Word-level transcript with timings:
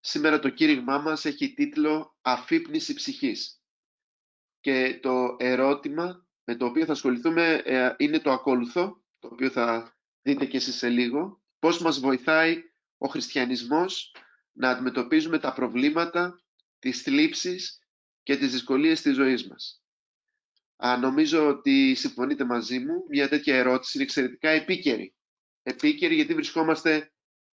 Σήμερα 0.00 0.38
το 0.38 0.48
κήρυγμά 0.48 0.98
μας 0.98 1.24
έχει 1.24 1.54
τίτλο 1.54 2.16
«Αφύπνιση 2.20 2.94
ψυχής». 2.94 3.62
Και 4.60 4.98
το 5.02 5.36
ερώτημα 5.38 6.26
με 6.44 6.56
το 6.56 6.66
οποίο 6.66 6.84
θα 6.84 6.92
ασχοληθούμε 6.92 7.62
ε, 7.64 7.94
είναι 7.96 8.20
το 8.20 8.32
ακόλουθο, 8.32 9.04
το 9.18 9.28
οποίο 9.32 9.50
θα 9.50 9.96
δείτε 10.22 10.44
και 10.44 10.56
εσείς 10.56 10.76
σε 10.76 10.88
λίγο. 10.88 11.42
Πώς 11.58 11.80
μας 11.80 12.00
βοηθάει 12.00 12.62
ο 12.98 13.08
χριστιανισμός 13.08 14.14
να 14.52 14.70
αντιμετωπίζουμε 14.70 15.38
τα 15.38 15.52
προβλήματα, 15.52 16.42
τις 16.78 17.02
θλίψεις 17.02 17.78
και 18.22 18.36
τις 18.36 18.52
δυσκολίες 18.52 19.00
της 19.02 19.14
ζωής 19.14 19.48
μας; 19.48 19.82
Α, 20.76 20.96
νομίζω 20.96 21.48
ότι 21.48 21.94
συμφωνείτε 21.94 22.44
μαζί 22.44 22.78
μου, 22.78 23.04
μια 23.08 23.28
τέτοια 23.28 23.56
ερώτηση 23.56 23.96
είναι 23.96 24.06
εξαιρετικά 24.06 24.48
επίκαιρη. 24.48 25.14
Επίκαιρη 25.62 26.14
γιατί 26.14 26.34
βρισκόμαστε 26.34 27.12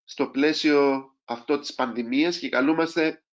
στο 0.03 0.29
πλαίσιο 0.29 1.09
αυτό 1.29 1.59
της 1.59 1.73
πανδημίας 1.73 2.37
και 2.37 2.49
καλούμαστε 2.49 3.23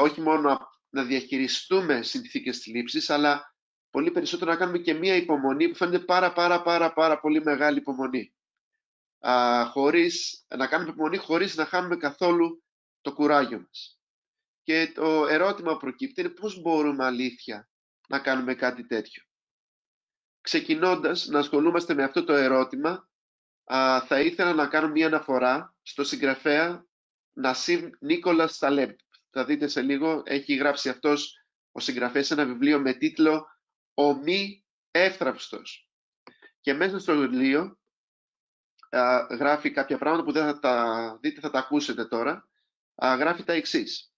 όχι 0.00 0.20
μόνο 0.20 0.58
να 0.88 1.04
διαχειριστούμε 1.04 2.02
συνθήκες 2.02 2.58
θλίψης, 2.58 3.10
αλλά 3.10 3.54
πολύ 3.90 4.10
περισσότερο 4.10 4.50
να 4.50 4.56
κάνουμε 4.56 4.78
και 4.78 4.94
μία 4.94 5.14
υπομονή 5.14 5.68
που 5.68 5.74
φαίνεται 5.74 6.04
πάρα 6.04 6.32
πάρα 6.32 6.62
πάρα 6.62 6.92
πάρα 6.92 7.20
πολύ 7.20 7.42
μεγάλη 7.42 7.78
υπομονή. 7.78 8.34
Α, 9.18 9.64
χωρίς, 9.66 10.44
να 10.56 10.66
κάνουμε 10.66 10.90
υπομονή 10.90 11.16
χωρίς 11.16 11.56
να 11.56 11.64
χάνουμε 11.64 11.96
καθόλου 11.96 12.64
το 13.00 13.12
κουράγιο 13.12 13.60
μας. 13.60 14.00
Και 14.62 14.92
το 14.94 15.26
ερώτημα 15.26 15.72
που 15.72 15.78
προκύπτει 15.78 16.20
είναι 16.20 16.30
πώς 16.30 16.60
μπορούμε 16.60 17.04
αλήθεια 17.04 17.68
να 18.08 18.18
κάνουμε 18.18 18.54
κάτι 18.54 18.86
τέτοιο. 18.86 19.22
Ξεκινώντας 20.40 21.26
να 21.26 21.38
ασχολούμαστε 21.38 21.94
με 21.94 22.02
αυτό 22.02 22.24
το 22.24 22.32
ερώτημα, 22.32 23.08
α, 23.64 24.04
θα 24.06 24.20
ήθελα 24.20 24.52
να 24.52 24.66
κάνω 24.66 24.88
μία 24.88 25.06
αναφορά 25.06 25.74
στο 25.82 26.04
συγγραφέα 26.04 26.87
Νασίμ 27.38 27.90
Νίκολας 28.00 28.58
Ταλέμπ. 28.58 28.96
Θα 29.30 29.44
δείτε 29.44 29.66
σε 29.66 29.82
λίγο, 29.82 30.22
έχει 30.24 30.54
γράψει 30.54 30.88
αυτός 30.88 31.44
ο 31.72 31.80
συγγραφέας 31.80 32.30
ένα 32.30 32.44
βιβλίο 32.44 32.80
με 32.80 32.92
τίτλο 32.92 33.46
«Ο 33.94 34.14
μη 34.14 34.64
εύθραυστος». 34.90 35.90
Και 36.60 36.74
μέσα 36.74 36.98
στο 36.98 37.16
βιβλίο 37.16 37.78
α, 38.90 39.26
γράφει 39.30 39.70
κάποια 39.70 39.98
πράγματα 39.98 40.24
που 40.24 40.32
δεν 40.32 40.44
θα 40.44 40.58
τα 40.58 41.18
δείτε, 41.20 41.40
θα 41.40 41.50
τα 41.50 41.58
ακούσετε 41.58 42.04
τώρα. 42.04 42.48
Α, 42.94 43.14
γράφει 43.14 43.42
τα 43.42 43.52
εξής. 43.52 44.12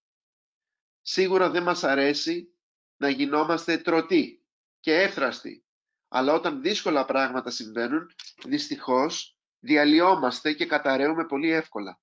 Σίγουρα 1.01 1.49
δεν 1.49 1.63
μας 1.63 1.83
αρέσει 1.83 2.53
να 2.97 3.09
γινόμαστε 3.09 3.77
τρωτοί 3.77 4.45
και 4.79 5.01
εύθραστοι. 5.01 5.65
Αλλά 6.07 6.33
όταν 6.33 6.61
δύσκολα 6.61 7.05
πράγματα 7.05 7.49
συμβαίνουν, 7.49 8.11
δυστυχώς 8.45 9.37
διαλυόμαστε 9.59 10.53
και 10.53 10.65
καταραίουμε 10.65 11.25
πολύ 11.25 11.51
εύκολα. 11.51 11.99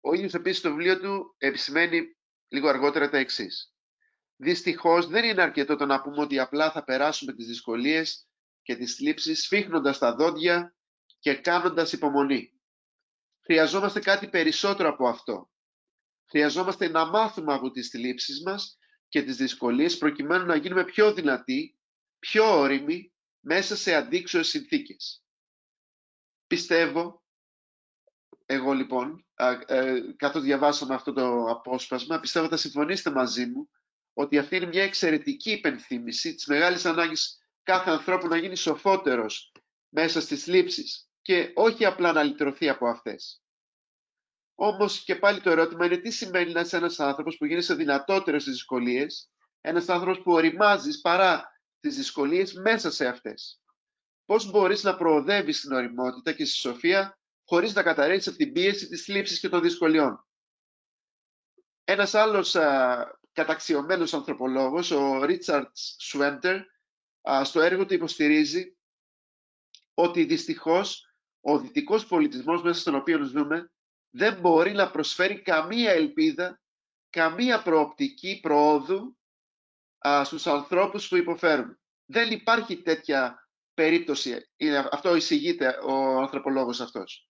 Ο 0.00 0.14
ίδιος 0.14 0.34
επίσης 0.34 0.58
στο 0.58 0.68
βιβλίο 0.68 1.00
του 1.00 1.34
επισημαίνει 1.38 2.16
λίγο 2.48 2.68
αργότερα 2.68 3.10
τα 3.10 3.18
εξής. 3.18 3.74
Δυστυχώς 4.36 5.06
δεν 5.06 5.24
είναι 5.24 5.42
αρκετό 5.42 5.76
το 5.76 5.86
να 5.86 6.00
πούμε 6.02 6.20
ότι 6.20 6.38
απλά 6.38 6.70
θα 6.70 6.84
περάσουμε 6.84 7.32
τις 7.32 7.46
δυσκολίες 7.46 8.28
και 8.62 8.76
τις 8.76 8.94
θλίψεις 8.94 9.42
σφίχνοντας 9.42 9.98
τα 9.98 10.14
δόντια 10.14 10.74
και 11.18 11.34
κάνοντας 11.34 11.92
υπομονή. 11.92 12.60
Χρειαζόμαστε 13.44 14.00
κάτι 14.00 14.28
περισσότερο 14.28 14.88
από 14.88 15.08
αυτό. 15.08 15.50
Χρειαζόμαστε 16.30 16.88
να 16.88 17.04
μάθουμε 17.04 17.54
από 17.54 17.70
τις 17.70 17.88
θλίψεις 17.88 18.42
μας 18.42 18.78
και 19.08 19.22
τις 19.22 19.36
δυσκολίες 19.36 19.98
προκειμένου 19.98 20.44
να 20.44 20.56
γίνουμε 20.56 20.84
πιο 20.84 21.12
δυνατοί, 21.12 21.78
πιο 22.18 22.58
όριμοι 22.58 23.12
μέσα 23.40 23.76
σε 23.76 23.94
αντίξωες 23.94 24.48
συνθήκες. 24.48 25.24
Πιστεύω 26.46 27.24
εγώ 28.46 28.72
λοιπόν, 28.72 29.26
ε, 29.29 29.29
καθώς 30.16 30.42
διαβάσαμε 30.42 30.94
αυτό 30.94 31.12
το 31.12 31.44
απόσπασμα, 31.44 32.20
πιστεύω 32.20 32.48
θα 32.48 32.56
συμφωνήσετε 32.56 33.10
μαζί 33.10 33.46
μου 33.46 33.70
ότι 34.12 34.38
αυτή 34.38 34.56
είναι 34.56 34.66
μια 34.66 34.82
εξαιρετική 34.82 35.50
υπενθύμηση 35.50 36.34
της 36.34 36.46
μεγάλης 36.46 36.84
ανάγκης 36.84 37.38
κάθε 37.62 37.90
ανθρώπου 37.90 38.26
να 38.28 38.36
γίνει 38.36 38.56
σοφότερος 38.56 39.52
μέσα 39.88 40.20
στις 40.20 40.46
λήψεις 40.46 41.08
και 41.22 41.52
όχι 41.54 41.84
απλά 41.84 42.12
να 42.12 42.22
λυτρωθεί 42.22 42.68
από 42.68 42.88
αυτές. 42.88 43.42
Όμως 44.54 45.04
και 45.04 45.16
πάλι 45.16 45.40
το 45.40 45.50
ερώτημα 45.50 45.86
είναι 45.86 45.96
τι 45.96 46.10
σημαίνει 46.10 46.52
να 46.52 46.60
είσαι 46.60 46.76
ένας 46.76 47.00
άνθρωπος 47.00 47.36
που 47.36 47.44
γίνεσαι 47.44 47.74
δυνατότερος 47.74 48.42
στις 48.42 48.54
δυσκολίες, 48.54 49.30
ένας 49.60 49.88
άνθρωπος 49.88 50.22
που 50.22 50.32
οριμάζεις 50.32 51.00
παρά 51.00 51.60
τις 51.80 51.96
δυσκολίες 51.96 52.52
μέσα 52.52 52.90
σε 52.90 53.06
αυτές. 53.06 53.60
Πώς 54.24 54.50
μπορείς 54.50 54.82
να 54.82 54.96
προοδεύεις 54.96 55.58
στην 55.58 55.72
οριμότητα 55.72 56.32
και 56.32 56.44
στη 56.44 56.56
σοφία 56.56 57.19
χωρίς 57.50 57.74
να 57.74 57.82
καταρρέξει 57.82 58.28
από 58.28 58.38
την 58.38 58.52
πίεση 58.52 58.88
της 58.88 59.04
θλίψης 59.04 59.40
και 59.40 59.48
των 59.48 59.60
δυσκολιών. 59.60 60.26
Ένας 61.84 62.14
άλλος 62.14 62.56
α, 62.56 63.18
καταξιωμένος 63.32 64.14
ανθρωπολόγος, 64.14 64.90
ο 64.90 65.24
Ρίτσαρτ 65.24 65.76
Σουέντερ, 65.98 66.60
στο 67.42 67.60
έργο 67.60 67.86
του 67.86 67.94
υποστηρίζει 67.94 68.76
ότι 69.94 70.24
δυστυχώς 70.24 71.14
ο 71.40 71.58
δυτικός 71.58 72.06
πολιτισμός 72.06 72.62
μέσα 72.62 72.80
στον 72.80 72.94
οποίο 72.94 73.24
ζούμε 73.24 73.72
δεν 74.10 74.40
μπορεί 74.40 74.72
να 74.72 74.90
προσφέρει 74.90 75.42
καμία 75.42 75.90
ελπίδα, 75.90 76.60
καμία 77.10 77.62
προοπτική 77.62 78.40
προόδου 78.42 79.16
α, 80.08 80.24
στους 80.24 80.46
ανθρώπους 80.46 81.08
που 81.08 81.16
υποφέρουν. 81.16 81.80
Δεν 82.04 82.30
υπάρχει 82.30 82.82
τέτοια 82.82 83.48
περίπτωση. 83.74 84.48
Αυτό 84.90 85.16
εισηγείται 85.16 85.78
ο 85.82 86.20
ανθρωπολόγος 86.20 86.80
αυτός. 86.80 87.29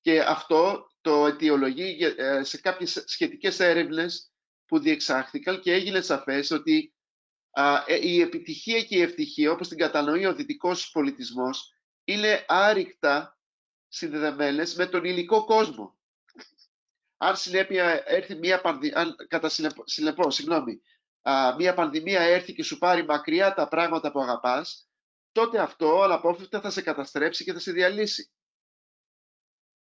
Και 0.00 0.20
αυτό 0.20 0.90
το 1.00 1.26
αιτιολογεί 1.26 2.14
ε, 2.16 2.42
σε 2.42 2.60
κάποιες 2.60 3.04
σχετικές 3.06 3.60
έρευνες 3.60 4.32
που 4.66 4.78
διεξάχθηκαν 4.78 5.60
και 5.60 5.72
έγινε 5.72 6.00
σαφές 6.00 6.50
ότι 6.50 6.94
ε, 7.86 8.08
η 8.08 8.20
επιτυχία 8.20 8.82
και 8.82 8.96
η 8.96 9.00
ευτυχία, 9.02 9.50
όπως 9.50 9.68
την 9.68 9.78
κατανοεί 9.78 10.26
ο 10.26 10.34
δυτικός 10.34 10.90
πολιτισμός, 10.90 11.72
είναι 12.04 12.44
άρρηκτα 12.48 13.38
συνδεδεμένες 13.88 14.74
με 14.74 14.86
τον 14.86 15.04
υλικό 15.04 15.44
κόσμο. 15.44 15.98
Αν 17.16 17.36
συνέπεια 17.36 18.02
έρθει 18.06 18.34
μια 18.34 18.60
πανδημία, 18.60 19.14
κατά 19.28 19.48
συνεπώ, 19.84 20.30
συγγνώμη, 20.30 20.80
μια 21.56 21.74
πανδημία 21.74 22.20
έρθει 22.20 22.54
και 22.54 22.62
σου 22.62 22.78
πάρει 22.78 23.04
μακριά 23.04 23.54
τα 23.54 23.68
πράγματα 23.68 24.12
που 24.12 24.20
αγαπάς, 24.20 24.88
τότε 25.32 25.58
αυτό 25.58 26.02
αναπόφευκτα 26.02 26.60
θα 26.60 26.70
σε 26.70 26.82
καταστρέψει 26.82 27.44
και 27.44 27.52
θα 27.52 27.58
σε 27.58 27.72
διαλύσει 27.72 28.30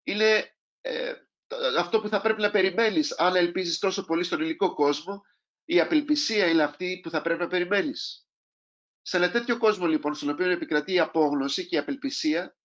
είναι 0.03 0.57
ε, 0.81 1.13
αυτό 1.79 2.01
που 2.01 2.09
θα 2.09 2.21
πρέπει 2.21 2.41
να 2.41 2.51
περιμένεις 2.51 3.19
αν 3.19 3.37
ελπίζεις 3.37 3.79
τόσο 3.79 4.05
πολύ 4.05 4.25
στον 4.25 4.41
υλικό 4.41 4.75
κόσμο 4.75 5.23
η 5.65 5.81
απελπισία 5.81 6.47
είναι 6.47 6.63
αυτή 6.63 7.01
που 7.03 7.11
θα 7.11 7.21
πρέπει 7.23 7.41
να 7.41 7.49
περιμένεις. 7.49 8.27
Σε 9.03 9.17
ένα 9.17 9.31
τέτοιο 9.31 9.59
κόσμο 9.59 9.87
λοιπόν 9.87 10.15
στον 10.15 10.29
οποίο 10.29 10.51
επικρατεί 10.51 10.93
η 10.93 11.01
απόγνωση 11.01 11.67
και 11.67 11.77
η 11.77 11.79
απελπισία 11.79 12.57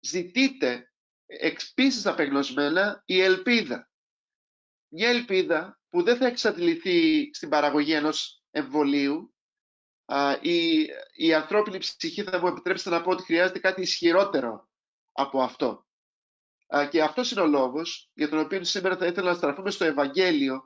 ζητείτε 0.00 0.92
εξπίσεις 1.26 2.06
απεγνωσμένα 2.06 3.02
η 3.06 3.20
ελπίδα. 3.20 3.90
Μια 4.88 5.08
ελπίδα 5.08 5.80
που 5.88 6.02
δεν 6.02 6.16
θα 6.16 6.26
εξαντληθεί 6.26 7.30
στην 7.34 7.48
παραγωγή 7.48 7.92
ενός 7.92 8.42
εμβολίου 8.50 9.34
η, 10.40 10.88
η 11.12 11.34
ανθρώπινη 11.34 11.78
ψυχή 11.78 12.22
θα 12.22 12.38
μου 12.40 12.46
επιτρέψετε 12.46 12.90
να 12.90 13.02
πω 13.02 13.10
ότι 13.10 13.22
χρειάζεται 13.22 13.58
κάτι 13.58 13.80
ισχυρότερο 13.80 14.68
από 15.12 15.42
αυτό. 15.42 15.87
Και 16.90 17.02
αυτός 17.02 17.30
είναι 17.30 17.40
ο 17.40 17.46
λόγος 17.46 18.10
για 18.14 18.28
τον 18.28 18.38
οποίο 18.38 18.64
σήμερα 18.64 18.96
θα 18.96 19.06
ήθελα 19.06 19.30
να 19.30 19.36
στραφούμε 19.36 19.70
στο 19.70 19.84
Ευαγγέλιο 19.84 20.62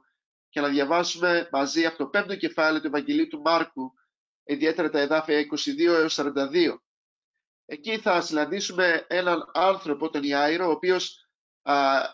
και 0.49 0.61
να 0.61 0.69
διαβάσουμε 0.69 1.49
μαζί 1.53 1.87
από 1.87 1.99
το 1.99 2.07
πέμπτο 2.07 2.37
κεφάλαιο 2.37 2.81
του 2.81 2.87
Ευαγγελίου 2.87 3.29
του 3.29 3.41
Μάρκου, 3.41 3.93
ιδιαίτερα 4.45 4.91
τα 4.91 4.99
εδάφια 4.99 5.41
22 5.41 5.79
έως 5.87 6.19
42. 6.21 6.77
Εκεί 7.65 7.99
θα 7.99 8.21
συναντήσουμε 8.21 9.07
έναν 9.09 9.51
άνθρωπο, 9.55 10.11
τον 10.11 10.23
Ιάιρο, 10.23 10.67
ο 10.67 10.71
οποίος 10.71 11.29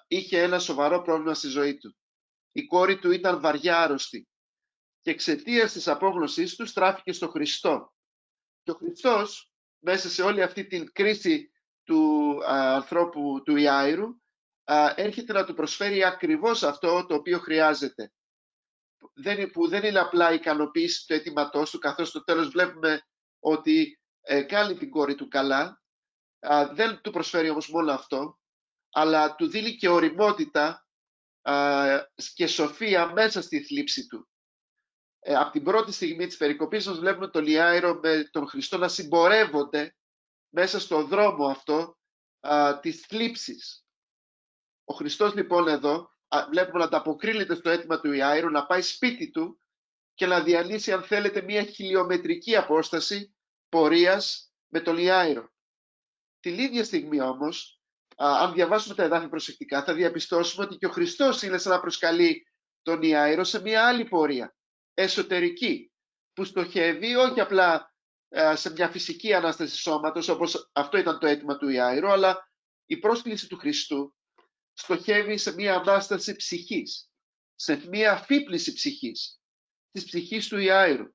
είχε 0.08 0.42
ένα 0.42 0.58
σοβαρό 0.58 1.02
πρόβλημα 1.02 1.34
στη 1.34 1.48
ζωή 1.48 1.78
του. 1.78 1.96
Η 2.52 2.66
κόρη 2.66 2.98
του 2.98 3.10
ήταν 3.10 3.40
βαριά 3.40 3.82
άρρωστη 3.82 4.28
και 5.00 5.10
εξαιτίας 5.10 5.72
της 5.72 5.88
απόγνωσής 5.88 6.56
του 6.56 6.66
στράφηκε 6.66 7.12
στο 7.12 7.28
Χριστό. 7.28 7.92
Και 8.62 8.70
ο 8.70 8.74
Χριστός 8.74 9.52
μέσα 9.78 10.08
σε 10.08 10.22
όλη 10.22 10.42
αυτή 10.42 10.66
την 10.66 10.92
κρίση 10.92 11.50
του 11.88 12.40
ανθρώπου 12.46 13.42
του 13.44 13.56
Ιάιρου 13.56 14.08
έρχεται 14.94 15.32
να 15.32 15.44
του 15.44 15.54
προσφέρει 15.54 16.04
ακριβώς 16.04 16.62
αυτό 16.62 17.06
το 17.06 17.14
οποίο 17.14 17.38
χρειάζεται. 17.38 18.12
που 19.52 19.68
δεν 19.68 19.84
είναι 19.84 19.98
απλά 19.98 20.32
ικανοποίηση 20.32 21.06
του 21.06 21.14
αιτήματός 21.14 21.70
του, 21.70 21.78
καθώς 21.78 22.08
στο 22.08 22.24
τέλος 22.24 22.48
βλέπουμε 22.48 23.00
ότι 23.40 24.00
ε, 24.20 24.42
κάνει 24.42 24.74
την 24.74 24.90
κόρη 24.90 25.14
του 25.14 25.28
καλά. 25.28 25.82
δεν 26.72 27.00
του 27.00 27.10
προσφέρει 27.10 27.50
όμως 27.50 27.68
μόνο 27.68 27.92
αυτό, 27.92 28.38
αλλά 28.90 29.34
του 29.34 29.48
δίνει 29.48 29.76
και 29.76 29.88
οριμότητα 29.88 30.86
και 32.34 32.46
σοφία 32.46 33.12
μέσα 33.12 33.42
στη 33.42 33.62
θλίψη 33.64 34.06
του. 34.06 34.28
Ε, 35.18 35.34
από 35.34 35.50
την 35.50 35.62
πρώτη 35.62 35.92
στιγμή 35.92 36.26
της 36.26 36.36
περικοπής 36.36 36.86
μας 36.86 36.98
βλέπουμε 36.98 37.28
τον 37.28 37.46
Ιάιρο 37.46 38.00
με 38.02 38.28
τον 38.30 38.48
Χριστό 38.48 38.78
να 38.78 38.88
συμπορεύονται 38.88 39.92
μέσα 40.48 40.80
στο 40.80 41.04
δρόμο 41.04 41.46
αυτό 41.46 41.98
α, 42.40 42.80
της 42.80 43.00
θλίψης. 43.00 43.86
Ο 44.84 44.94
Χριστός 44.94 45.34
λοιπόν 45.34 45.68
εδώ 45.68 46.10
βλέπουμε 46.50 46.78
να 46.78 46.84
ανταποκρίνεται 46.84 47.54
στο 47.54 47.70
αίτημα 47.70 48.00
του 48.00 48.12
Ιάηρου 48.12 48.50
να 48.50 48.66
πάει 48.66 48.82
σπίτι 48.82 49.30
του 49.30 49.60
και 50.14 50.26
να 50.26 50.42
διανύσει 50.42 50.92
αν 50.92 51.02
θέλετε 51.02 51.42
μια 51.42 51.62
χιλιομετρική 51.62 52.56
απόσταση 52.56 53.34
πορείας 53.68 54.52
με 54.68 54.80
τον 54.80 54.98
Ιάηρο. 54.98 55.52
Την 56.40 56.58
ίδια 56.58 56.84
στιγμή 56.84 57.20
όμως, 57.20 57.82
αν 58.16 58.52
διαβάσουμε 58.52 58.94
τα 58.94 59.02
εδάφη 59.02 59.28
προσεκτικά, 59.28 59.84
θα 59.84 59.94
διαπιστώσουμε 59.94 60.64
ότι 60.64 60.76
και 60.76 60.86
ο 60.86 60.90
Χριστός 60.90 61.42
είναι 61.42 61.58
σαν 61.58 61.72
να 61.72 61.80
προσκαλεί 61.80 62.46
τον 62.82 63.02
Ιάηρο 63.02 63.44
σε 63.44 63.60
μια 63.60 63.86
άλλη 63.86 64.04
πορεία, 64.04 64.56
εσωτερική, 64.94 65.92
που 66.32 66.44
στοχεύει 66.44 67.14
όχι 67.14 67.40
απλά 67.40 67.94
σε 68.54 68.70
μια 68.70 68.88
φυσική 68.88 69.34
ανάσταση 69.34 69.76
σώματος, 69.76 70.28
όπως 70.28 70.70
αυτό 70.72 70.98
ήταν 70.98 71.18
το 71.18 71.26
αίτημα 71.26 71.56
του 71.56 71.68
Ιάηρου, 71.68 72.10
αλλά 72.10 72.50
η 72.86 72.96
πρόσκληση 72.96 73.48
του 73.48 73.56
Χριστού 73.56 74.14
στοχεύει 74.72 75.36
σε 75.36 75.54
μια 75.54 75.74
ανάσταση 75.74 76.36
ψυχής, 76.36 77.10
σε 77.54 77.88
μια 77.88 78.12
αφύπνιση 78.12 78.72
ψυχής, 78.72 79.40
της 79.90 80.04
ψυχής 80.04 80.48
του 80.48 80.58
Ιάηρου. 80.58 81.06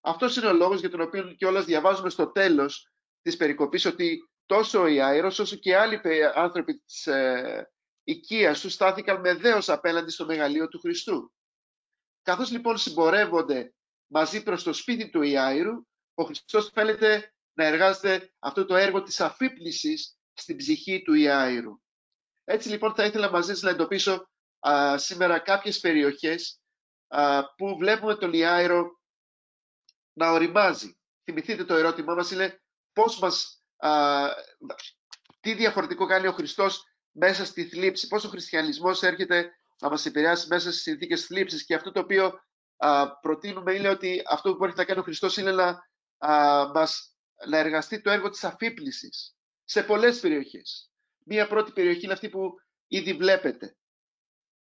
Αυτός 0.00 0.36
είναι 0.36 0.46
ο 0.46 0.52
λόγος 0.52 0.80
για 0.80 0.90
τον 0.90 1.00
οποίο 1.00 1.32
και 1.32 1.46
όλας 1.46 1.64
διαβάζουμε 1.64 2.10
στο 2.10 2.32
τέλος 2.32 2.92
της 3.22 3.36
περικοπής 3.36 3.84
ότι 3.84 4.18
τόσο 4.46 4.80
ο 4.80 4.86
Ιάηρος 4.86 5.38
όσο 5.38 5.56
και 5.56 5.76
άλλοι 5.76 6.00
άνθρωποι 6.34 6.78
της 6.78 7.06
ε, 7.06 7.70
οικίας 8.04 8.60
τους 8.60 8.72
στάθηκαν 8.72 9.20
με 9.20 9.34
δέος 9.34 9.68
απέναντι 9.68 10.10
στο 10.10 10.24
μεγαλείο 10.24 10.68
του 10.68 10.78
Χριστού. 10.78 11.32
Καθώς 12.22 12.50
λοιπόν 12.50 12.78
συμπορεύονται 12.78 13.74
μαζί 14.06 14.42
προς 14.42 14.62
το 14.62 14.72
σπίτι 14.72 15.10
του 15.10 15.22
Ιάηρου, 15.22 15.86
ο 16.18 16.24
Χριστός 16.24 16.70
φαίνεται 16.74 17.32
να 17.52 17.64
εργάζεται 17.64 18.32
αυτό 18.38 18.64
το 18.64 18.76
έργο 18.76 19.02
της 19.02 19.20
αφύπνισης 19.20 20.18
στην 20.32 20.56
ψυχή 20.56 21.02
του 21.02 21.14
Ιάηρου. 21.14 21.80
Έτσι 22.44 22.68
λοιπόν 22.68 22.94
θα 22.94 23.04
ήθελα 23.04 23.30
μαζί 23.30 23.52
σας 23.52 23.62
να 23.62 23.70
εντοπίσω 23.70 24.28
α, 24.68 24.98
σήμερα 24.98 25.38
κάποιες 25.38 25.80
περιοχές 25.80 26.60
α, 27.08 27.54
που 27.54 27.76
βλέπουμε 27.76 28.14
τον 28.14 28.32
Ιάηρο 28.32 29.00
να 30.12 30.30
οριμάζει. 30.30 30.98
Θυμηθείτε 31.24 31.64
το 31.64 31.74
ερώτημά 31.74 32.14
μας 32.14 32.30
είναι 32.30 32.60
πώς 32.92 33.18
μας, 33.18 33.62
α, 33.76 33.90
τι 35.40 35.54
διαφορετικό 35.54 36.06
κάνει 36.06 36.26
ο 36.26 36.32
Χριστός 36.32 36.82
μέσα 37.10 37.44
στη 37.44 37.68
θλίψη, 37.68 38.06
πώς 38.06 38.24
ο 38.24 38.28
χριστιανισμός 38.28 39.02
έρχεται 39.02 39.50
να 39.80 39.88
μας 39.88 40.06
επηρεάσει 40.06 40.46
μέσα 40.48 40.70
στις 40.70 40.82
συνθήκες 40.82 41.24
θλίψης 41.24 41.64
και 41.64 41.74
αυτό 41.74 41.92
το 41.92 42.00
οποίο 42.00 42.40
α, 42.76 43.18
προτείνουμε 43.18 43.74
είναι 43.74 43.88
ότι 43.88 44.22
αυτό 44.28 44.50
που 44.50 44.56
μπορεί 44.56 44.72
να 44.76 44.84
κάνει 44.84 45.00
ο 45.00 45.02
Χριστός 45.02 45.36
είναι 45.36 45.52
να, 45.52 45.87
α, 46.18 46.66
μας, 46.74 47.16
να 47.46 47.58
εργαστεί 47.58 48.00
το 48.00 48.10
έργο 48.10 48.30
της 48.30 48.44
αφύπλησης 48.44 49.36
σε 49.64 49.82
πολλές 49.82 50.20
περιοχές. 50.20 50.90
Μία 51.24 51.48
πρώτη 51.48 51.72
περιοχή 51.72 52.04
είναι 52.04 52.12
αυτή 52.12 52.28
που 52.28 52.54
ήδη 52.86 53.12
βλέπετε. 53.12 53.76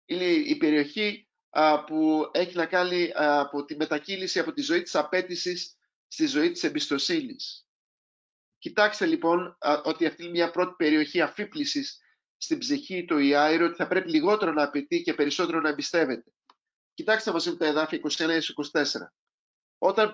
Είναι 0.05 0.25
η 0.25 0.57
περιοχή 0.57 1.29
που 1.87 2.31
έχει 2.33 2.57
να 2.57 2.67
κάνει 2.67 3.11
από 3.15 3.65
τη 3.65 3.77
μετακύληση 3.77 4.39
από 4.39 4.53
τη 4.53 4.63
ζωή 4.63 4.83
της 4.83 4.95
απέτησης 4.95 5.77
στη 6.09 6.27
ζωή 6.27 6.51
της 6.51 6.63
εμπιστοσύνης. 6.65 7.67
Κοιτάξτε 8.59 9.07
λοιπόν 9.07 9.59
ότι 9.85 10.07
αυτή 10.07 10.23
είναι 10.23 10.31
μια 10.31 10.51
πρώτη 10.51 10.75
περιοχή 10.77 11.21
αφύπλησης 11.21 12.01
στην 12.37 12.59
ψυχή 12.59 13.05
του 13.05 13.19
Ιάηρου, 13.19 13.65
ότι 13.65 13.75
θα 13.77 13.87
πρέπει 13.87 14.11
λιγότερο 14.11 14.53
να 14.53 14.63
απαιτεί 14.63 15.03
και 15.03 15.15
περισσότερο 15.15 15.61
να 15.61 15.69
εμπιστεύεται. 15.69 16.33
Κοιτάξτε 16.95 17.33
μαζί 17.33 17.51
μου 17.51 17.57
τα 17.57 17.67
εδάφια 17.67 18.01
21-24. 18.03 18.41
Όταν 19.87 20.13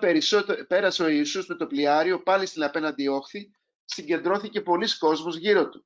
πέρασε 0.67 1.03
ο 1.03 1.07
Ιησούς 1.07 1.47
με 1.47 1.55
το 1.55 1.67
πλοιάριο 1.67 2.23
πάλι 2.23 2.45
στην 2.45 2.63
απέναντι 2.63 3.07
όχθη, 3.07 3.51
συγκεντρώθηκε 3.85 4.61
πολλοί 4.61 4.97
κόσμος 4.97 5.35
γύρω 5.35 5.69
του 5.69 5.85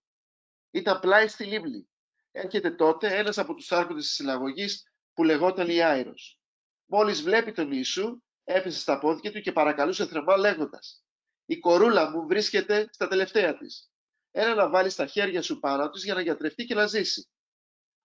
ήταν 0.72 1.00
πλάι 1.00 1.28
στη 1.28 1.44
λίμνη. 1.44 1.90
Έρχεται 2.32 2.72
τότε 2.72 3.18
ένας 3.18 3.38
από 3.38 3.54
τους 3.54 3.72
άρχοντες 3.72 4.06
της 4.06 4.14
συλλαγωγής 4.14 4.84
που 5.14 5.24
λεγόταν 5.24 5.70
Ιάηρος. 5.70 6.40
Μόλις 6.86 7.22
βλέπει 7.22 7.52
τον 7.52 7.72
Ιησού, 7.72 8.22
έπεσε 8.44 8.80
στα 8.80 9.00
πόδια 9.00 9.32
του 9.32 9.42
και 9.42 9.52
παρακαλούσε 9.52 10.08
θερμά 10.08 10.38
λέγοντας 10.38 11.04
«Η 11.46 11.60
κορούλα 11.60 12.10
μου 12.10 12.28
βρίσκεται 12.28 12.90
στα 12.92 13.08
τελευταία 13.08 13.58
της. 13.58 13.92
Έλα 14.32 14.56
να 14.56 14.70
βάλεις 14.70 14.96
τα 14.96 15.06
χέρια 15.06 15.42
σου 15.42 15.60
πάνω 15.60 15.90
της 15.90 16.04
για 16.04 16.14
να 16.14 16.22
γιατρευτεί 16.22 16.66
και 16.66 16.76
να 16.76 16.88
ζήσει». 16.88 17.30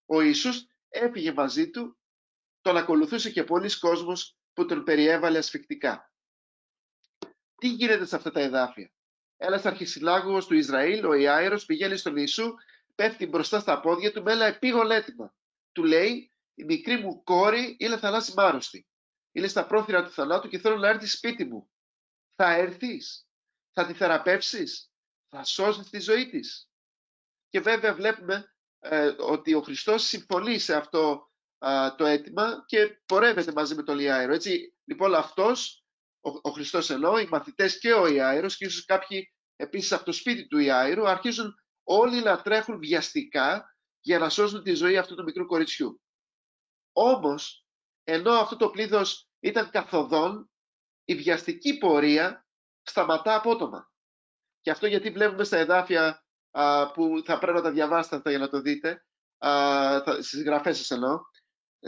Ο 0.06 0.20
Ιησούς 0.20 0.66
έφυγε 0.88 1.32
μαζί 1.32 1.70
του, 1.70 1.98
τον 2.60 2.76
ακολουθούσε 2.76 3.30
και 3.30 3.44
πολλοί 3.44 3.78
κόσμος 3.78 4.36
που 4.52 4.66
τον 4.66 4.84
περιέβαλε 4.84 5.38
ασφικτικά. 5.38 6.12
Τι 7.54 7.68
γίνεται 7.68 8.04
σε 8.04 8.16
αυτά 8.16 8.30
τα 8.30 8.40
εδάφια; 8.40 8.92
Ένας 9.36 9.64
αρχισυλλάγωγο 9.64 10.44
του 10.44 10.54
Ισραήλ, 10.54 11.04
ο 11.04 11.12
Ιάιρος, 11.14 11.64
πηγαίνει 11.64 11.96
στον 11.96 12.16
Ιησού, 12.16 12.54
πέφτει 12.94 13.26
μπροστά 13.26 13.60
στα 13.60 13.80
πόδια 13.80 14.12
του 14.12 14.22
με 14.22 14.32
ένα 14.32 14.44
επίγον 14.44 14.90
αίτημα. 14.90 15.34
Του 15.72 15.84
λέει: 15.84 16.32
Η 16.54 16.64
μικρή 16.64 16.96
μου 16.96 17.22
κόρη 17.22 17.76
είναι 17.78 17.98
θανάσιμη 17.98 18.36
άρρωστη. 18.42 18.86
Είναι 19.32 19.46
στα 19.46 19.66
πρόθυρα 19.66 20.04
του 20.04 20.10
θανάτου 20.10 20.48
και 20.48 20.58
θέλω 20.58 20.76
να 20.76 20.88
έρθει 20.88 21.06
σπίτι 21.06 21.44
μου. 21.44 21.70
Θα 22.34 22.52
έρθεις, 22.52 23.28
θα 23.72 23.86
τη 23.86 23.92
θεραπεύσεις, 23.92 24.90
θα 25.28 25.44
σώσεις 25.44 25.90
τη 25.90 26.00
ζωή 26.00 26.30
της; 26.30 26.70
Και 27.48 27.60
βέβαια 27.60 27.94
βλέπουμε 27.94 28.54
ε, 28.78 29.06
ότι 29.06 29.54
ο 29.54 29.62
Χριστός 29.62 30.06
συμφωνεί 30.06 30.58
σε 30.58 30.74
αυτό 30.74 31.31
το 31.96 32.04
αίτημα 32.04 32.64
και 32.66 33.02
πορεύεται 33.06 33.52
μαζί 33.52 33.74
με 33.74 33.82
τον 33.82 33.98
Ιάιρο. 33.98 34.32
Έτσι, 34.32 34.74
λοιπόν, 34.84 35.14
αυτός 35.14 35.84
ο, 36.20 36.30
ο 36.42 36.50
Χριστός 36.50 36.90
ενώ, 36.90 37.18
οι 37.18 37.26
μαθητές 37.30 37.78
και 37.78 37.92
ο 37.92 38.06
Ιάηρος 38.06 38.56
και 38.56 38.64
ίσως 38.64 38.84
κάποιοι 38.84 39.32
επίσης 39.56 39.92
από 39.92 40.04
το 40.04 40.12
σπίτι 40.12 40.46
του 40.46 40.58
Ιάηρου 40.58 41.08
αρχίζουν 41.08 41.54
όλοι 41.82 42.22
να 42.22 42.42
τρέχουν 42.42 42.78
βιαστικά 42.78 43.76
για 44.00 44.18
να 44.18 44.28
σώσουν 44.28 44.62
τη 44.62 44.74
ζωή 44.74 44.96
αυτού 44.98 45.14
του 45.14 45.22
μικρού 45.22 45.46
κοριτσιού. 45.46 46.00
Όμως, 46.92 47.66
ενώ 48.04 48.32
αυτό 48.32 48.56
το 48.56 48.70
πλήθος 48.70 49.28
ήταν 49.40 49.70
καθοδόν, 49.70 50.50
η 51.04 51.14
βιαστική 51.14 51.78
πορεία 51.78 52.46
σταματά 52.82 53.34
απότομα. 53.34 53.90
Και 54.60 54.70
αυτό 54.70 54.86
γιατί 54.86 55.10
βλέπουμε 55.10 55.44
στα 55.44 55.56
εδάφια 55.56 56.24
που 56.94 57.22
θα 57.24 57.38
πρέπει 57.38 57.56
να 57.56 57.62
τα 57.62 57.70
διαβάσετε 57.70 58.30
για 58.30 58.38
να 58.38 58.48
το 58.48 58.60
δείτε, 58.60 59.04
α, 59.38 59.48
θα, 60.02 60.22
στις 60.22 60.42
γραφές 60.42 60.76
σας 60.76 60.90
εννοώ, 60.90 61.20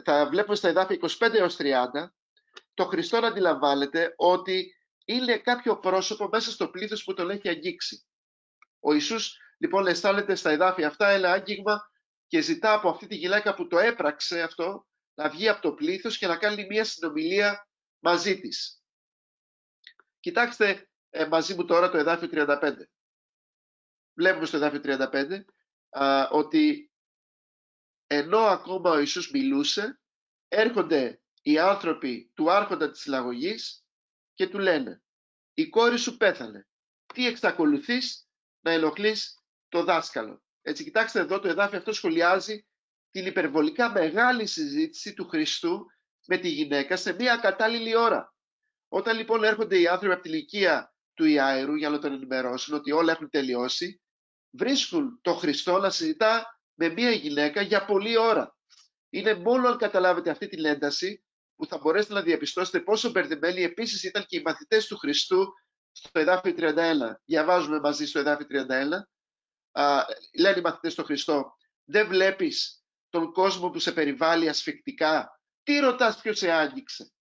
θα 0.03 0.29
βλέπουμε 0.29 0.57
στα 0.57 0.69
εδάφια 0.69 0.99
25 1.29 1.35
έως 1.35 1.57
30, 1.59 1.87
το 2.75 2.85
Χριστό 2.85 3.21
να 3.21 3.27
αντιλαμβάνεται 3.27 4.15
ότι 4.17 4.75
είναι 5.05 5.39
κάποιο 5.39 5.79
πρόσωπο 5.79 6.29
μέσα 6.29 6.51
στο 6.51 6.69
πλήθος 6.69 7.05
που 7.05 7.15
τον 7.15 7.31
έχει 7.31 7.49
αγγίξει. 7.49 8.07
Ο 8.81 8.93
Ιησούς 8.93 9.39
λοιπόν 9.59 9.87
αισθάνεται 9.87 10.35
στα 10.35 10.51
εδάφια 10.51 10.87
αυτά 10.87 11.09
ένα 11.09 11.33
άγγιγμα 11.33 11.91
και 12.27 12.41
ζητά 12.41 12.73
από 12.73 12.89
αυτή 12.89 13.07
τη 13.07 13.15
γυναίκα 13.15 13.55
που 13.55 13.67
το 13.67 13.79
έπραξε 13.79 14.43
αυτό 14.43 14.87
να 15.15 15.29
βγει 15.29 15.49
από 15.49 15.63
το 15.63 15.73
πλήθος 15.73 16.19
και 16.19 16.27
να 16.27 16.37
κάνει 16.37 16.67
μια 16.67 16.85
συνομιλία 16.85 17.69
μαζί 17.99 18.41
της. 18.41 18.83
Κοιτάξτε 20.21 20.89
ε, 21.11 21.27
μαζί 21.27 21.55
μου 21.55 21.65
τώρα 21.65 21.91
το 21.91 21.99
εδάφιο 21.99 22.29
35. 22.33 22.73
Βλέπουμε 24.15 24.47
στο 24.47 24.57
εδάφιο 24.57 24.81
35 24.85 25.45
ότι 26.31 26.91
ενώ 28.15 28.39
ακόμα 28.39 28.91
ο 28.91 28.99
Ιησούς 28.99 29.31
μιλούσε, 29.31 30.01
έρχονται 30.49 31.23
οι 31.43 31.59
άνθρωποι 31.59 32.31
του 32.35 32.51
άρχοντα 32.51 32.91
της 32.91 33.01
συλλαγωγής 33.01 33.85
και 34.35 34.49
του 34.49 34.59
λένε 34.59 35.03
«Η 35.55 35.69
κόρη 35.69 35.99
σου 35.99 36.17
πέθανε. 36.17 36.67
Τι 37.15 37.27
εξακολουθείς 37.27 38.29
να 38.61 38.71
ενοχλείς 38.71 39.43
το 39.69 39.85
δάσκαλο». 39.85 40.43
Έτσι, 40.63 40.85
κοιτάξτε 40.85 41.21
εδώ 41.21 41.41
το 41.41 41.49
εδάφιο 41.49 41.79
αυτό 41.79 41.93
σχολιάζει 41.93 42.67
την 43.11 43.27
υπερβολικά 43.27 43.91
μεγάλη 43.91 44.47
συζήτηση 44.47 45.15
του 45.15 45.29
Χριστού 45.29 45.87
με 46.27 46.37
τη 46.37 46.49
γυναίκα 46.49 46.97
σε 46.97 47.13
μια 47.13 47.37
κατάλληλη 47.37 47.97
ώρα. 47.97 48.35
Όταν 48.89 49.17
λοιπόν 49.17 49.45
έρχονται 49.45 49.81
οι 49.81 49.87
άνθρωποι 49.87 50.15
από 50.15 50.23
την 50.23 50.33
ηλικία 50.33 50.95
του 51.15 51.25
Ιάηρου 51.25 51.75
για 51.75 51.89
να 51.89 51.99
τον 51.99 52.13
ενημερώσουν 52.13 52.75
ότι 52.75 52.93
όλα 52.93 53.13
έχουν 53.13 53.31
τελειώσει, 53.31 54.03
βρίσκουν 54.51 55.19
τον 55.23 55.37
Χριστό 55.37 55.79
να 55.79 55.91
συζητά 55.91 56.54
με 56.75 56.89
μια 56.89 57.11
γυναίκα 57.11 57.61
για 57.61 57.85
πολλή 57.85 58.17
ώρα. 58.17 58.57
Είναι 59.11 59.35
μόνο 59.35 59.69
αν 59.69 59.77
καταλάβετε 59.77 60.31
αυτή 60.31 60.47
την 60.49 60.65
ένταση 60.65 61.25
που 61.57 61.67
θα 61.67 61.79
μπορέσετε 61.79 62.15
να 62.15 62.23
διαπιστώσετε 62.23 62.81
πόσο 62.81 63.11
μπερδεμένοι 63.11 63.63
επίσης 63.63 64.03
ήταν 64.03 64.27
και 64.27 64.37
οι 64.37 64.43
μαθητές 64.45 64.87
του 64.87 64.97
Χριστού 64.97 65.53
στο 65.93 66.19
εδάφιο 66.19 66.55
31. 66.57 66.73
Διαβάζουμε 67.25 67.81
μαζί 67.81 68.07
στο 68.07 68.19
εδάφιο 68.19 68.47
31. 68.51 68.63
Α, 69.73 70.05
λένε 70.39 70.59
οι 70.59 70.63
μαθητές 70.63 70.95
του 70.95 71.05
Χριστό, 71.05 71.57
δεν 71.85 72.09
βλέπεις 72.09 72.85
τον 73.09 73.33
κόσμο 73.33 73.71
που 73.71 73.79
σε 73.79 73.93
περιβάλλει 73.93 74.49
ασφικτικά; 74.49 75.41
Τι 75.63 75.79
ρωτάς 75.79 76.21
ποιος 76.21 76.39
σε 76.39 76.51
άγγιξε; 76.51 77.13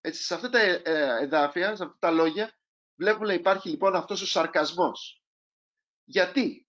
Έτσι, 0.00 0.22
σε 0.22 0.34
αυτά 0.34 0.50
τα 0.50 0.58
ε, 0.58 0.82
ε, 0.84 1.22
εδάφια, 1.22 1.76
σε 1.76 1.82
αυτά 1.82 1.96
τα 1.98 2.10
λόγια, 2.10 2.58
βλέπουμε 2.94 3.26
να 3.26 3.32
υπάρχει 3.32 3.68
λοιπόν 3.68 3.94
αυτός 3.94 4.22
ο 4.22 4.26
σαρκασμός. 4.26 5.22
Γιατί; 6.04 6.67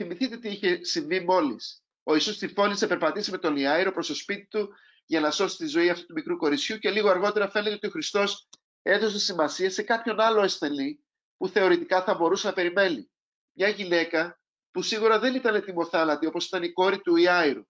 Θυμηθείτε 0.00 0.36
τι 0.36 0.48
είχε 0.48 0.84
συμβεί 0.84 1.20
μόλις. 1.20 1.82
Ο 2.02 2.14
Ιησούς 2.14 2.38
τυφώνησε, 2.38 2.86
περπατήσει 2.86 3.30
με 3.30 3.38
τον 3.38 3.56
Ιάηρο 3.56 3.92
προς 3.92 4.06
το 4.06 4.14
σπίτι 4.14 4.46
του 4.46 4.74
για 5.06 5.20
να 5.20 5.30
σώσει 5.30 5.56
τη 5.56 5.66
ζωή 5.66 5.90
αυτού 5.90 6.06
του 6.06 6.12
μικρού 6.12 6.36
κοριτσιού 6.36 6.78
και 6.78 6.90
λίγο 6.90 7.08
αργότερα 7.08 7.50
φαίνεται 7.50 7.74
ότι 7.74 7.86
ο 7.86 7.90
Χριστός 7.90 8.48
έδωσε 8.82 9.18
σημασία 9.18 9.70
σε 9.70 9.82
κάποιον 9.82 10.20
άλλο 10.20 10.40
ασθενή 10.40 11.00
που 11.36 11.48
θεωρητικά 11.48 12.02
θα 12.02 12.14
μπορούσε 12.14 12.46
να 12.46 12.52
περιμένει. 12.52 13.10
Μια 13.52 13.68
γυναίκα 13.68 14.40
που 14.70 14.82
σίγουρα 14.82 15.18
δεν 15.18 15.34
ήταν 15.34 15.54
ετοιμοθάνατη 15.54 16.26
όπως 16.26 16.46
ήταν 16.46 16.62
η 16.62 16.72
κόρη 16.72 17.00
του 17.00 17.16
Ιάηρου. 17.16 17.62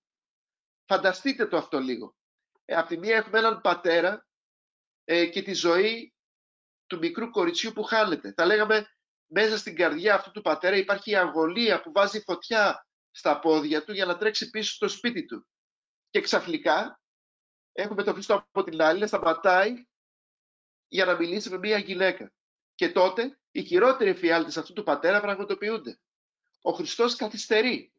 Φανταστείτε 0.86 1.46
το 1.46 1.56
αυτό 1.56 1.78
λίγο. 1.78 2.16
Ε, 2.64 2.74
απ' 2.74 2.88
τη 2.88 2.98
μία 2.98 3.16
έχουμε 3.16 3.38
έναν 3.38 3.60
πατέρα 3.60 4.26
ε, 5.04 5.26
και 5.26 5.42
τη 5.42 5.52
ζωή 5.52 6.14
του 6.86 6.98
μικρού 6.98 7.30
κοριτσιού 7.30 7.72
που 7.72 7.82
χάνεται. 7.82 8.32
Τα 8.32 8.46
λέγαμε 8.46 8.86
μέσα 9.32 9.58
στην 9.58 9.76
καρδιά 9.76 10.14
αυτού 10.14 10.30
του 10.30 10.42
πατέρα 10.42 10.76
υπάρχει 10.76 11.10
η 11.10 11.16
αγωνία 11.16 11.80
που 11.80 11.92
βάζει 11.92 12.20
φωτιά 12.20 12.86
στα 13.10 13.38
πόδια 13.38 13.84
του 13.84 13.92
για 13.92 14.04
να 14.04 14.16
τρέξει 14.16 14.50
πίσω 14.50 14.72
στο 14.72 14.88
σπίτι 14.88 15.24
του. 15.24 15.46
Και 16.10 16.20
ξαφνικά 16.20 17.00
έχουμε 17.72 18.02
τον 18.02 18.12
Χριστό 18.12 18.34
από 18.34 18.62
την 18.62 18.82
άλλη 18.82 19.00
να 19.00 19.06
σταματάει 19.06 19.86
για 20.88 21.04
να 21.04 21.16
μιλήσει 21.16 21.50
με 21.50 21.58
μία 21.58 21.78
γυναίκα. 21.78 22.32
Και 22.74 22.92
τότε 22.92 23.38
οι 23.50 23.62
χειρότεροι 23.62 24.10
εφιάλτες 24.10 24.56
αυτού 24.56 24.72
του 24.72 24.82
πατέρα 24.82 25.20
πραγματοποιούνται. 25.20 26.00
Ο 26.62 26.72
Χριστός 26.72 27.16
καθυστερεί. 27.16 27.92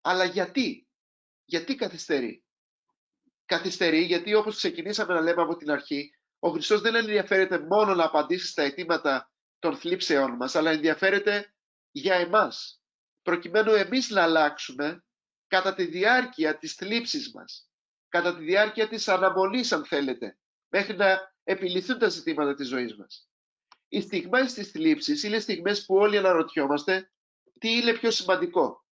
Αλλά 0.00 0.24
γιατί; 0.24 0.88
Γιατί 1.44 1.74
καθυστερεί; 1.74 2.44
Καθυστερεί 3.44 4.00
γιατί 4.00 4.34
όπως 4.34 4.56
ξεκινήσαμε 4.56 5.14
να 5.14 5.20
λέμε 5.20 5.42
από 5.42 5.56
την 5.56 5.70
αρχή, 5.70 6.10
ο 6.38 6.50
Χριστός 6.50 6.80
δεν 6.80 6.94
ενδιαφέρεται 6.94 7.58
μόνο 7.58 7.94
να 7.94 8.04
απαντήσει 8.04 8.46
στα 8.46 8.62
αιτήματα 8.62 9.30
των 9.58 9.76
θλίψεών 9.76 10.36
μας, 10.36 10.54
αλλά 10.54 10.70
ενδιαφέρεται 10.70 11.54
για 11.90 12.14
εμάς, 12.14 12.82
προκειμένου 13.22 13.72
εμείς 13.72 14.10
να 14.10 14.22
αλλάξουμε 14.22 15.04
κατά 15.46 15.74
τη 15.74 15.84
διάρκεια 15.84 16.58
της 16.58 16.72
θλίψης 16.74 17.32
μας, 17.32 17.70
κατά 18.08 18.36
τη 18.36 18.44
διάρκεια 18.44 18.88
της 18.88 19.08
αναμονής 19.08 19.72
αν 19.72 19.84
θέλετε, 19.84 20.38
μέχρι 20.68 20.96
να 20.96 21.34
επιληθούν 21.44 21.98
τα 21.98 22.08
ζητήματα 22.08 22.54
της 22.54 22.68
ζωής 22.68 22.96
μας. 22.96 23.28
Οι 23.88 24.00
στιγμές 24.00 24.52
της 24.52 24.70
θλίψης 24.70 25.22
είναι 25.22 25.38
στιγμές 25.38 25.84
που 25.84 25.94
όλοι 25.94 26.18
αναρωτιόμαστε 26.18 27.10
τι 27.58 27.76
είναι 27.76 27.92
πιο 27.92 28.10
σημαντικό; 28.10 28.84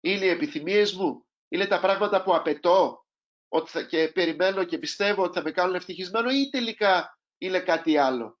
Είναι 0.00 0.24
οι 0.24 0.28
επιθυμίες 0.28 0.92
μου, 0.92 1.26
είναι 1.48 1.66
τα 1.66 1.80
πράγματα 1.80 2.22
που 2.22 2.34
απαιτώ; 2.34 3.06
Ότι 3.48 3.86
και 3.86 4.08
περιμένω 4.08 4.64
και 4.64 4.78
πιστεύω 4.78 5.22
ότι 5.22 5.34
θα 5.38 5.42
με 5.42 5.50
κάνουν 5.50 5.74
ευτυχισμένο 5.74 6.30
ή 6.30 6.48
τελικά 6.50 7.18
είναι 7.38 7.60
κάτι 7.60 7.96
άλλο; 7.96 8.38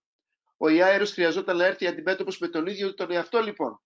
Ο 0.64 0.68
Ιάερος 0.68 1.12
χρειαζόταν 1.12 1.56
να 1.56 1.64
έρθει 1.64 1.86
αντιμέτωπος 1.86 2.38
με 2.38 2.48
τον 2.48 2.66
ίδιο 2.66 2.94
τον 2.94 3.10
εαυτό 3.10 3.40
λοιπόν. 3.40 3.80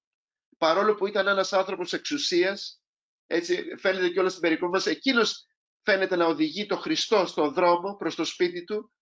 Παρόλο 0.58 0.94
που 0.94 1.06
ήταν 1.06 1.26
ένας 1.26 1.52
άνθρωπος 1.52 1.92
εξουσίας, 1.92 2.82
έτσι 3.26 3.64
φαίνεται 3.78 4.08
και 4.08 4.20
όλα 4.20 4.28
στην 4.28 4.40
περίπτωση 4.40 4.72
μας, 4.72 4.86
εκείνος 4.86 5.46
φαίνεται 5.82 6.16
να 6.16 6.26
οδηγεί 6.26 6.66
το 6.66 6.76
Χριστό 6.76 7.26
στον 7.26 7.52
δρόμο 7.52 7.96
προς 7.96 8.14
το 8.14 8.24
σπίτι 8.24 8.64
του, 8.64 8.92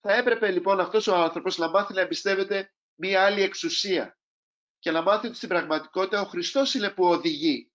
θα 0.00 0.12
έπρεπε 0.12 0.50
λοιπόν 0.50 0.80
αυτός 0.80 1.06
ο 1.06 1.14
άνθρωπος 1.14 1.58
να 1.58 1.68
μάθει 1.68 1.92
να 1.92 2.00
εμπιστεύεται 2.00 2.72
μία 2.94 3.24
άλλη 3.24 3.42
εξουσία 3.42 4.18
και 4.78 4.90
να 4.90 5.02
μάθει 5.02 5.26
ότι 5.26 5.36
στην 5.36 5.48
πραγματικότητα 5.48 6.20
ο 6.20 6.24
Χριστός 6.24 6.74
είναι 6.74 6.90
που 6.90 7.04
οδηγεί 7.04 7.72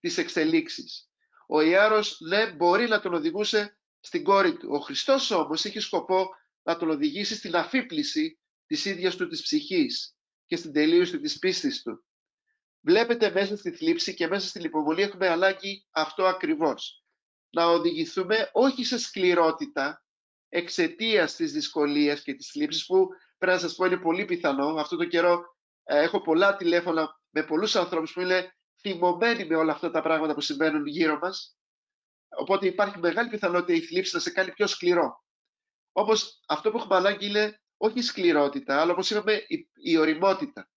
τις 0.00 0.18
εξελίξεις. 0.18 1.10
Ο 1.46 1.60
Ιάρος 1.60 2.20
ναι 2.20 2.52
μπορεί 2.52 2.88
να 2.88 3.00
τον 3.00 3.14
οδηγούσε 3.14 3.78
στην 4.00 4.24
κόρη 4.24 4.56
του. 4.56 4.68
Ο 4.72 4.78
Χριστός 4.78 5.30
όμως 5.30 5.64
έχει 5.64 5.80
σκοπό 5.80 6.28
να 6.62 6.76
τον 6.76 6.90
οδηγήσει 6.90 7.34
στην 7.34 7.56
αφύπληση 7.56 8.38
της 8.66 8.84
ίδιας 8.84 9.16
του 9.16 9.28
της 9.28 9.42
ψυχής 9.42 10.16
και 10.46 10.56
στην 10.56 10.72
τελείωση 10.72 11.20
της 11.20 11.38
πίστης 11.38 11.82
του. 11.82 12.04
Βλέπετε 12.80 13.30
μέσα 13.30 13.56
στη 13.56 13.70
θλίψη 13.70 14.14
και 14.14 14.26
μέσα 14.26 14.48
στην 14.48 14.64
υποβολή 14.64 15.02
έχουμε 15.02 15.28
ανάγκη 15.28 15.86
αυτό 15.90 16.24
ακριβώς. 16.24 17.04
Να 17.50 17.66
οδηγηθούμε 17.66 18.50
όχι 18.52 18.84
σε 18.84 18.98
σκληρότητα 18.98 20.04
εξαιτίας 20.48 21.36
της 21.36 21.52
δυσκολίας 21.52 22.22
και 22.22 22.34
της 22.34 22.50
θλίψης 22.50 22.86
που 22.86 23.08
πρέπει 23.38 23.52
να 23.52 23.58
σας 23.68 23.74
πω 23.74 23.84
είναι 23.84 23.96
πολύ 23.96 24.24
πιθανό. 24.24 24.66
Αυτό 24.66 24.96
το 24.96 25.04
καιρό 25.04 25.56
ε, 25.84 26.02
έχω 26.02 26.20
πολλά 26.20 26.56
τηλέφωνα 26.56 27.20
με 27.30 27.42
πολλούς 27.42 27.76
ανθρώπους 27.76 28.12
που 28.12 28.20
είναι 28.20 28.56
θυμωμένοι 28.80 29.44
με 29.44 29.56
όλα 29.56 29.72
αυτά 29.72 29.90
τα 29.90 30.02
πράγματα 30.02 30.34
που 30.34 30.40
συμβαίνουν 30.40 30.86
γύρω 30.86 31.18
μας. 31.18 31.56
Οπότε 32.28 32.66
υπάρχει 32.66 32.98
μεγάλη 32.98 33.28
πιθανότητα 33.28 33.72
η 33.72 33.80
θλίψη 33.80 34.14
να 34.14 34.20
σε 34.20 34.30
κάνει 34.30 34.52
πιο 34.52 34.66
σκληρό. 34.66 35.24
Όπως 35.92 36.40
αυτό 36.48 36.70
που 36.70 36.78
έχουμε 36.78 36.96
ανάγκη 36.96 37.26
είναι 37.26 37.60
όχι 37.76 37.98
η 37.98 38.02
σκληρότητα, 38.02 38.80
αλλά 38.80 38.92
όπως 38.92 39.10
είπαμε 39.10 39.44
η, 39.46 39.68
η 39.74 39.96
οριμότητα. 39.96 40.68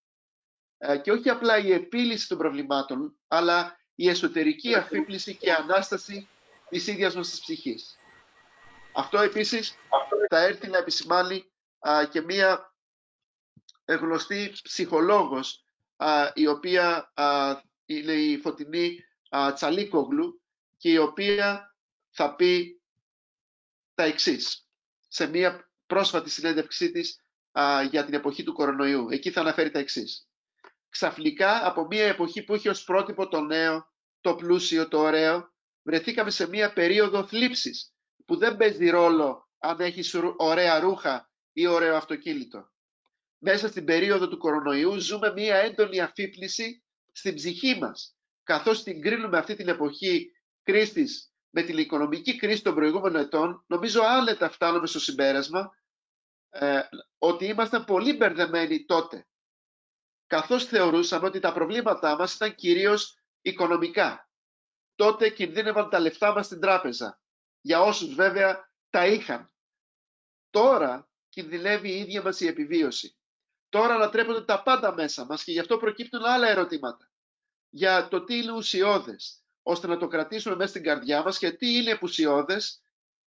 Ε, 0.78 0.99
και 0.99 1.12
όχι 1.12 1.28
απλά 1.28 1.59
η 1.59 1.73
επίλυση 1.73 2.28
των 2.28 2.38
προβλημάτων, 2.38 3.17
αλλά 3.28 3.78
η 3.95 4.09
εσωτερική 4.09 4.75
αφύπληση 4.75 5.35
και 5.35 5.52
ανάσταση 5.52 6.28
της 6.69 6.87
ίδιας 6.87 7.14
μας 7.14 7.31
της 7.31 7.40
ψυχής. 7.40 7.99
Αυτό 8.95 9.19
επίσης 9.19 9.75
θα 10.28 10.38
έρθει 10.38 10.69
να 10.69 10.78
επισημάνει 10.78 11.52
και 12.11 12.21
μία 12.21 12.75
γνωστή 13.87 14.52
ψυχολόγος, 14.62 15.64
η 16.35 16.47
οποία 16.47 17.12
είναι 17.85 18.12
η 18.12 18.38
Φωτεινή 18.38 19.05
Τσαλίκογλου 19.55 20.43
και 20.76 20.90
η 20.90 20.97
οποία 20.97 21.75
θα 22.11 22.35
πει 22.35 22.81
τα 23.95 24.02
εξής 24.02 24.69
σε 25.09 25.26
μία 25.26 25.68
πρόσφατη 25.88 26.30
συνέντευξή 26.30 26.90
της 26.90 27.23
για 27.90 28.04
την 28.04 28.14
εποχή 28.14 28.42
του 28.42 28.52
κορονοϊού. 28.52 29.07
Εκεί 29.11 29.30
θα 29.30 29.40
αναφέρει 29.40 29.71
τα 29.71 29.78
εξής. 29.78 30.28
Ξαφνικά 30.88 31.66
από 31.66 31.87
μία 31.87 32.07
εποχή 32.07 32.42
που 32.42 32.54
είχε 32.54 32.68
ως 32.68 32.85
πρότυπο 32.85 33.28
το 33.28 33.40
νέο, 33.40 33.92
το 34.21 34.35
πλούσιο, 34.35 34.88
το 34.88 34.99
ωραίο, 34.99 35.52
βρεθήκαμε 35.83 36.30
σε 36.30 36.49
μία 36.49 36.73
περίοδο 36.73 37.26
θλίψης 37.26 37.92
που 38.25 38.37
δεν 38.37 38.57
παίζει 38.57 38.90
ρόλο 38.90 39.49
αν 39.59 39.80
έχεις 39.80 40.16
ωραία 40.37 40.80
ρούχα 40.80 41.30
ή 41.52 41.66
ωραίο 41.66 41.97
αυτοκίνητο. 41.97 42.71
Μέσα 43.38 43.68
στην 43.68 43.85
περίοδο 43.85 44.28
του 44.28 44.38
κορονοϊού 44.38 44.99
ζούμε 44.99 45.33
μία 45.33 45.57
έντονη 45.57 46.00
αφύπνιση 46.00 46.83
στην 47.12 47.35
ψυχή 47.35 47.78
μας, 47.80 48.16
καθώς 48.42 48.83
την 48.83 49.00
κρίνουμε 49.00 49.38
αυτή 49.38 49.54
την 49.54 49.68
εποχή 49.68 50.33
κρίστης 50.62 51.33
με 51.50 51.62
την 51.62 51.78
οικονομική 51.78 52.37
κρίση 52.37 52.62
των 52.62 52.75
προηγούμενων 52.75 53.23
ετών, 53.23 53.64
νομίζω 53.66 54.02
άνετα 54.02 54.50
φτάνουμε 54.50 54.87
στο 54.87 55.00
συμπέρασμα 55.00 55.71
ε, 56.50 56.81
ότι 57.19 57.45
ήμασταν 57.45 57.85
πολύ 57.85 58.17
μπερδεμένοι 58.17 58.85
τότε, 58.85 59.26
καθώς 60.26 60.64
θεωρούσαμε 60.64 61.26
ότι 61.26 61.40
τα 61.40 61.52
προβλήματά 61.52 62.17
μας 62.17 62.35
ήταν 62.35 62.55
κυρίως 62.55 63.19
οικονομικά. 63.40 64.31
Τότε 64.95 65.31
κινδύνευαν 65.31 65.90
τα 65.90 65.99
λεφτά 65.99 66.33
μας 66.33 66.47
στην 66.47 66.61
τράπεζα, 66.61 67.21
για 67.61 67.81
όσους 67.81 68.14
βέβαια 68.14 68.73
τα 68.90 69.07
είχαν. 69.07 69.52
Τώρα 70.50 71.09
κινδυνεύει 71.28 71.90
η 71.90 71.99
ίδια 71.99 72.23
μας 72.23 72.40
η 72.40 72.47
επιβίωση. 72.47 73.17
Τώρα 73.69 73.95
ανατρέπονται 73.95 74.45
τα 74.45 74.62
πάντα 74.62 74.95
μέσα 74.95 75.25
μας 75.25 75.45
και 75.45 75.52
γι' 75.52 75.59
αυτό 75.59 75.76
προκύπτουν 75.76 76.25
άλλα 76.25 76.49
ερωτήματα. 76.49 77.11
Για 77.69 78.09
το 78.09 78.25
τι 78.25 78.37
είναι 78.37 78.52
ουσιώδες, 78.52 79.43
ώστε 79.62 79.87
να 79.87 79.97
το 79.97 80.09
κρατήσουμε 80.09 80.57
μέσα 80.57 80.71
στην 80.71 80.83
καρδιά 80.83 81.23
μας 81.23 81.38
και 81.38 81.52
τι 81.52 81.75
είναι 81.75 81.90
επουσιώδες 81.90 82.83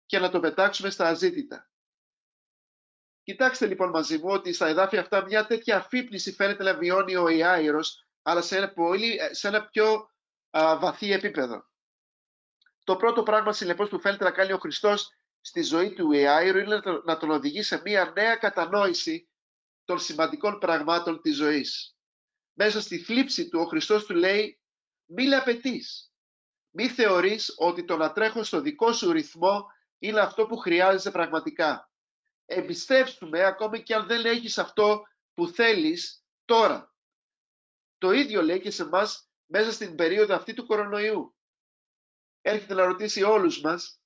και 0.06 0.18
να 0.18 0.30
το 0.30 0.40
πετάξουμε 0.40 0.90
στα 0.90 1.06
αζήτητα. 1.09 1.71
Κοιτάξτε 3.25 3.66
λοιπόν 3.66 3.90
μαζί 3.90 4.19
μου 4.19 4.28
ότι 4.28 4.52
στα 4.52 4.66
εδάφια 4.66 5.00
αυτά 5.00 5.25
μια 5.25 5.47
τέτοια 5.47 5.76
αφύπνιση 5.76 6.33
φαίνεται 6.33 6.62
να 6.62 6.75
βιώνει 6.75 7.16
ο 7.16 7.28
Ιάηρος, 7.28 8.07
αλλά 8.23 8.40
σε 8.40 8.57
ένα, 8.57 8.73
πολύ, 8.73 9.19
σε 9.31 9.49
ένα 9.49 9.66
πιο 9.66 10.11
α, 10.50 10.78
βαθύ 10.78 11.12
επίπεδο. 11.12 11.64
Το 12.85 12.97
πρώτο 12.97 13.23
πράγμα 13.23 13.52
συνεπώς 13.52 13.88
που 13.88 14.00
φαίνεται 14.00 14.25
να 14.25 14.31
κάνει 14.31 14.52
ο 14.52 14.59
Χριστός 14.59 15.11
στη 15.40 15.62
ζωή 15.62 15.93
του 15.93 16.12
Ιάηρου 16.12 16.59
είναι 16.59 16.81
να 17.04 17.16
τον 17.16 17.31
οδηγεί 17.31 17.62
σε 17.62 17.81
μια 17.85 18.12
νέα 18.16 18.37
κατανόηση 18.37 19.28
των 19.85 19.99
σημαντικών 19.99 20.59
πραγμάτων 20.59 21.21
της 21.21 21.37
ζωής. 21.37 21.97
Μέσα 22.52 22.81
στη 22.81 22.99
θλίψη 22.99 23.49
του 23.49 23.61
ο 23.61 23.66
Χριστός 23.66 24.04
του 24.04 24.14
λέει 24.14 24.61
μη 25.04 25.35
απαιτεί. 25.35 25.83
Μη 26.71 26.88
θεωρείς 26.88 27.54
ότι 27.57 27.85
το 27.85 27.97
να 27.97 28.12
τρέχω 28.12 28.43
στο 28.43 28.61
δικό 28.61 28.93
σου 28.93 29.12
ρυθμό 29.12 29.66
είναι 29.99 30.21
αυτό 30.21 30.47
που 30.47 30.57
χρειάζεσαι 30.57 31.11
πραγματικά. 31.11 31.88
Εμπιστεύσουμε 32.47 33.45
ακόμη 33.45 33.83
και 33.83 33.95
αν 33.95 34.07
δεν 34.07 34.25
έχεις 34.25 34.59
αυτό 34.59 35.03
που 35.35 35.49
θέλεις 35.49 36.25
τώρα. 36.45 36.95
Το 37.99 38.11
ίδιο 38.11 38.43
λέει 38.43 38.61
και 38.61 38.71
σε 38.71 38.83
εμάς 38.83 39.29
μέσα 39.47 39.73
στην 39.73 39.95
περίοδο 39.95 40.35
αυτή 40.35 40.55
του 40.55 40.67
κορονοϊού. 40.67 41.37
Έρχεται 42.41 42.75
να 42.75 42.85
ρωτήσει 42.85 43.23
όλους 43.23 43.61
μας, 43.61 44.01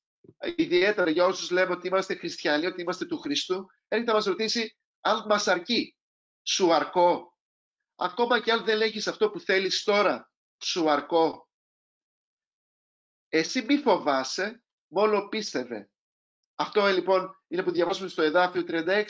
ιδιαίτερα 0.56 1.10
για 1.10 1.24
όσους 1.24 1.50
λέμε 1.50 1.72
ότι 1.72 1.86
είμαστε 1.86 2.14
χριστιανοί, 2.14 2.66
ότι 2.66 2.80
είμαστε 2.80 3.04
του 3.04 3.18
Χριστού, 3.18 3.66
έρχεται 3.88 4.10
να 4.10 4.16
μας 4.16 4.26
ρωτήσει 4.26 4.76
αν 5.00 5.24
μας 5.26 5.48
αρκεί. 5.48 5.96
Σου 6.42 6.72
αρκώ; 6.72 7.36
Ακόμα 7.94 8.40
και 8.40 8.52
αν 8.52 8.64
δεν 8.64 8.80
έχεις 8.80 9.06
αυτό 9.06 9.30
που 9.30 9.40
θέλεις 9.40 9.82
τώρα, 9.82 10.32
σου 10.64 10.90
αρκώ; 10.90 11.48
Εσύ 13.28 13.62
μη 13.62 13.76
φοβάσαι, 13.76 14.64
μόνο 14.86 15.28
πίστευε. 15.28 15.90
Αυτό 16.60 16.86
ε, 16.86 16.92
λοιπόν 16.92 17.36
είναι 17.48 17.62
που 17.62 17.70
διαβάσουμε 17.70 18.08
στο 18.08 18.22
εδάφιο 18.22 18.64
36. 18.68 19.04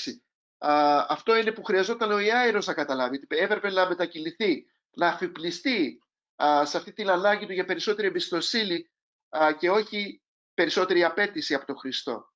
Α, 0.58 1.06
αυτό 1.08 1.36
είναι 1.36 1.52
που 1.52 1.64
χρειαζόταν 1.64 2.12
ο 2.12 2.18
Ιάηρος 2.18 2.66
να 2.66 2.74
καταλάβει. 2.74 3.26
Έπρεπε 3.28 3.70
να 3.70 3.88
μετακυληθεί, 3.88 4.66
να 4.90 5.08
αφιπλιστεί 5.08 6.02
α, 6.42 6.64
σε 6.64 6.76
αυτή 6.76 6.92
την 6.92 7.10
ανάγκη 7.10 7.46
του 7.46 7.52
για 7.52 7.64
περισσότερη 7.64 8.06
εμπιστοσύνη 8.06 8.90
α, 9.28 9.52
και 9.52 9.70
όχι 9.70 10.22
περισσότερη 10.54 11.04
απέτηση 11.04 11.54
από 11.54 11.66
τον 11.66 11.78
Χριστό. 11.78 12.32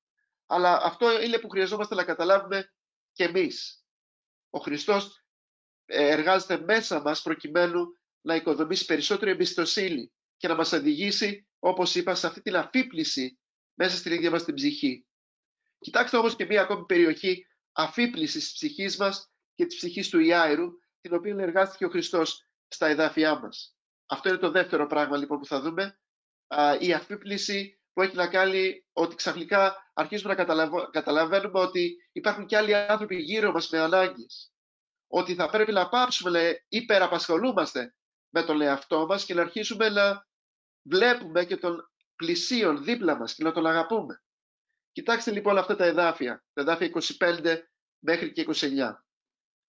Αλλά 0.46 0.80
αυτό 0.82 1.22
είναι 1.22 1.38
που 1.38 1.48
χρειαζόμαστε 1.48 1.94
να 1.94 2.04
καταλάβουμε 2.04 2.72
και 3.12 3.24
εμείς. 3.24 3.84
Ο 4.50 4.58
Χριστός 4.58 5.24
ε, 5.84 6.08
εργάζεται 6.08 6.58
μέσα 6.58 7.00
μας 7.00 7.22
προκειμένου 7.22 7.84
να 8.20 8.34
οικοδομήσει 8.34 8.84
περισσότερη 8.84 9.30
εμπιστοσύνη 9.30 10.12
και 10.36 10.48
να 10.48 10.54
μας 10.54 10.72
οδηγήσει, 10.72 11.48
όπως 11.58 11.94
είπα, 11.94 12.14
σε 12.14 12.26
αυτή 12.26 12.42
την 12.42 12.56
αφύπνιση 12.56 13.36
μέσα 13.74 13.96
στην 13.96 14.12
ίδια 14.12 14.30
μας 14.30 14.44
την 14.44 14.54
ψυχή. 14.54 15.06
Κοιτάξτε 15.78 16.16
όμως 16.16 16.36
και 16.36 16.44
μία 16.44 16.62
ακόμη 16.62 16.84
περιοχή 16.84 17.46
αφύπνισης 17.72 18.44
της 18.44 18.52
ψυχής 18.52 18.96
μας 18.96 19.30
και 19.54 19.66
της 19.66 19.76
ψυχής 19.76 20.08
του 20.08 20.18
Ιάηρου, 20.18 20.70
την 21.00 21.14
οποία 21.14 21.36
εργάστηκε 21.38 21.84
ο 21.84 21.88
Χριστός 21.88 22.46
στα 22.68 22.86
εδάφια 22.86 23.38
μας. 23.38 23.76
Αυτό 24.06 24.28
είναι 24.28 24.38
το 24.38 24.50
δεύτερο 24.50 24.86
πράγμα 24.86 25.16
λοιπόν 25.16 25.38
που 25.38 25.46
θα 25.46 25.60
δούμε, 25.60 26.00
η 26.78 26.92
αφύπνιση 26.92 27.80
που 27.92 28.02
έχει 28.02 28.16
να 28.16 28.26
κάνει 28.28 28.84
ότι 28.92 29.14
ξαφνικά 29.14 29.90
αρχίζουμε 29.94 30.34
να 30.34 30.44
καταλαβαίνουμε 30.90 31.60
ότι 31.60 31.96
υπάρχουν 32.12 32.46
και 32.46 32.56
άλλοι 32.56 32.74
άνθρωποι 32.74 33.16
γύρω 33.16 33.52
μας 33.52 33.68
με 33.68 33.78
ανάγκες. 33.78 34.52
Ότι 35.06 35.34
θα 35.34 35.48
πρέπει 35.48 35.72
να 35.72 35.88
πάψουμε 35.88 36.30
να 36.30 36.58
υπεραπασχολούμαστε 36.68 37.94
με 38.28 38.42
τον 38.42 38.60
εαυτό 38.60 39.06
μας 39.06 39.24
και 39.24 39.34
να 39.34 39.40
αρχίσουμε 39.40 39.88
να 39.88 40.26
βλέπουμε 40.82 41.44
και 41.44 41.56
τον 41.56 41.91
πλησίον 42.22 42.84
δίπλα 42.84 43.16
μας 43.16 43.34
και 43.34 43.42
να 43.42 43.52
τον 43.52 43.66
αγαπούμε. 43.66 44.22
Κοιτάξτε 44.92 45.30
λοιπόν 45.30 45.58
αυτά 45.58 45.76
τα 45.76 45.84
εδάφια, 45.84 46.44
τα 46.52 46.60
εδάφια 46.60 46.90
25 47.18 47.58
μέχρι 47.98 48.32
και 48.32 48.46
29. 48.48 48.92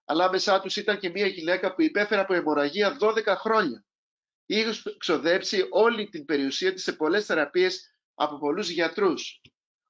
Αλλά 0.06 0.30
μεσά 0.30 0.62
τους 0.62 0.76
ήταν 0.76 1.00
και 1.00 1.10
μια 1.10 1.28
γυναίκα 1.28 1.74
που 1.74 1.82
υπέφερε 1.82 2.22
από 2.22 2.34
αιμορραγία 2.34 2.98
12 3.00 3.24
χρόνια. 3.26 3.86
Είχε 4.46 4.72
ξοδέψει 4.98 5.68
όλη 5.70 6.10
την 6.10 6.26
περιουσία 6.26 6.74
της 6.74 6.84
σε 6.84 6.94
πολλές 6.94 7.26
θεραπείες 7.26 7.96
από 8.14 8.38
πολλούς 8.38 8.70
γιατρούς, 8.70 9.42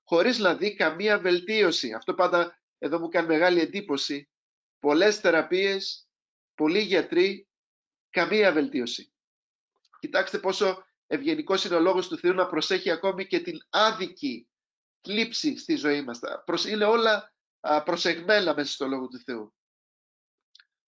χωρίς 0.04 0.38
να 0.40 0.56
δει 0.56 0.76
καμία 0.76 1.20
βελτίωση. 1.20 1.94
Αυτό 1.94 2.14
πάντα 2.14 2.60
εδώ 2.78 3.00
μου 3.00 3.08
κάνει 3.08 3.28
μεγάλη 3.28 3.60
εντύπωση. 3.60 4.30
Πολλές 4.80 5.20
θεραπείες, 5.20 6.08
πολλοί 6.56 6.80
γιατροί, 6.80 7.48
καμία 8.10 8.52
βελτίωση. 8.52 9.14
Κοιτάξτε 10.00 10.38
πόσο 10.40 10.86
ευγενικός 11.08 11.66
είναι 11.66 11.76
ο 11.76 11.80
λόγος 11.80 12.08
του 12.08 12.18
Θεού 12.18 12.34
να 12.34 12.48
προσέχει 12.48 12.92
ακόμη 12.92 13.28
και 13.28 13.40
την 13.40 13.58
άδικη 13.70 14.48
κλίψη 15.02 15.58
στη 15.58 15.76
ζωή 15.76 16.02
μας. 16.02 16.20
Είναι 16.68 16.86
όλα 16.86 17.34
προσεγμένα 17.84 18.54
μέσα 18.54 18.72
στο 18.72 18.88
Λόγο 18.88 19.08
του 19.08 19.20
Θεού. 19.20 19.54